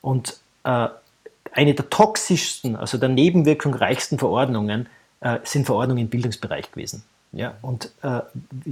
Und 0.00 0.38
äh, 0.62 0.86
eine 1.50 1.74
der 1.74 1.90
toxischsten, 1.90 2.76
also 2.76 2.96
der 2.96 3.08
nebenwirkungsreichsten 3.08 4.20
Verordnungen 4.20 4.88
äh, 5.18 5.40
sind 5.42 5.66
Verordnungen 5.66 6.04
im 6.04 6.10
Bildungsbereich 6.10 6.70
gewesen. 6.70 7.02
Ja? 7.32 7.54
Und 7.60 7.90
äh, 8.02 8.20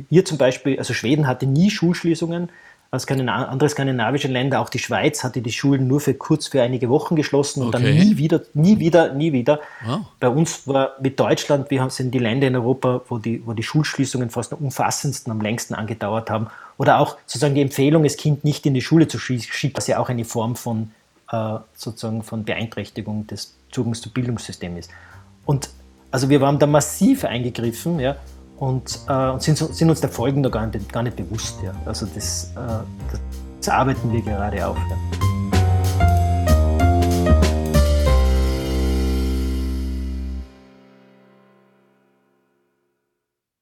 wir 0.08 0.24
zum 0.24 0.38
Beispiel, 0.38 0.78
also 0.78 0.94
Schweden 0.94 1.26
hatte 1.26 1.46
nie 1.46 1.70
Schulschließungen, 1.72 2.50
andere 2.90 3.68
skandinavische 3.68 4.28
Länder, 4.28 4.60
auch 4.60 4.68
die 4.68 4.78
Schweiz, 4.78 5.24
hatte 5.24 5.40
die 5.40 5.52
Schulen 5.52 5.86
nur 5.86 6.00
für 6.00 6.14
kurz 6.14 6.48
für 6.48 6.62
einige 6.62 6.88
Wochen 6.88 7.16
geschlossen 7.16 7.62
und 7.62 7.74
okay. 7.74 7.82
dann 7.82 7.94
nie 7.94 8.16
wieder, 8.16 8.42
nie 8.54 8.78
wieder, 8.78 9.12
nie 9.12 9.32
wieder. 9.32 9.60
Wow. 9.84 10.00
Bei 10.20 10.28
uns 10.28 10.66
war 10.66 10.92
mit 11.00 11.18
Deutschland, 11.18 11.70
wir 11.70 11.88
sind 11.90 12.12
die 12.12 12.18
Länder 12.18 12.46
in 12.46 12.56
Europa, 12.56 13.02
wo 13.08 13.18
die, 13.18 13.44
wo 13.44 13.52
die 13.52 13.62
Schulschließungen 13.62 14.30
fast 14.30 14.52
am 14.52 14.60
umfassendsten, 14.60 15.30
am 15.30 15.40
längsten 15.40 15.74
angedauert 15.74 16.30
haben. 16.30 16.46
Oder 16.78 17.00
auch 17.00 17.16
sozusagen 17.26 17.54
die 17.54 17.62
Empfehlung, 17.62 18.02
das 18.02 18.16
Kind 18.16 18.44
nicht 18.44 18.66
in 18.66 18.74
die 18.74 18.82
Schule 18.82 19.08
zu 19.08 19.18
schicken, 19.18 19.72
was 19.74 19.86
ja 19.86 19.98
auch 19.98 20.08
eine 20.08 20.24
Form 20.24 20.56
von 20.56 20.90
äh, 21.30 21.58
sozusagen 21.74 22.22
von 22.22 22.44
Beeinträchtigung 22.44 23.26
des 23.26 23.54
Zugangs 23.70 24.00
zum 24.00 24.12
Bildungssystem 24.12 24.76
ist. 24.76 24.90
Und 25.44 25.70
also 26.10 26.28
wir 26.28 26.40
waren 26.40 26.58
da 26.58 26.66
massiv 26.66 27.24
eingegriffen, 27.24 27.98
ja, 28.00 28.16
und, 28.58 29.00
äh, 29.08 29.30
und 29.30 29.42
sind, 29.42 29.58
sind, 29.58 29.90
uns 29.90 30.00
der 30.00 30.10
Folgen 30.10 30.42
da 30.42 30.48
gar 30.48 30.66
nicht, 30.66 30.92
gar 30.92 31.02
nicht 31.02 31.16
bewusst. 31.16 31.56
Ja. 31.62 31.72
Also 31.84 32.06
das, 32.06 32.52
äh, 32.56 33.20
das, 33.60 33.68
arbeiten 33.68 34.12
wir 34.12 34.22
gerade 34.22 34.66
auf. 34.66 34.76
Ja. 34.76 35.35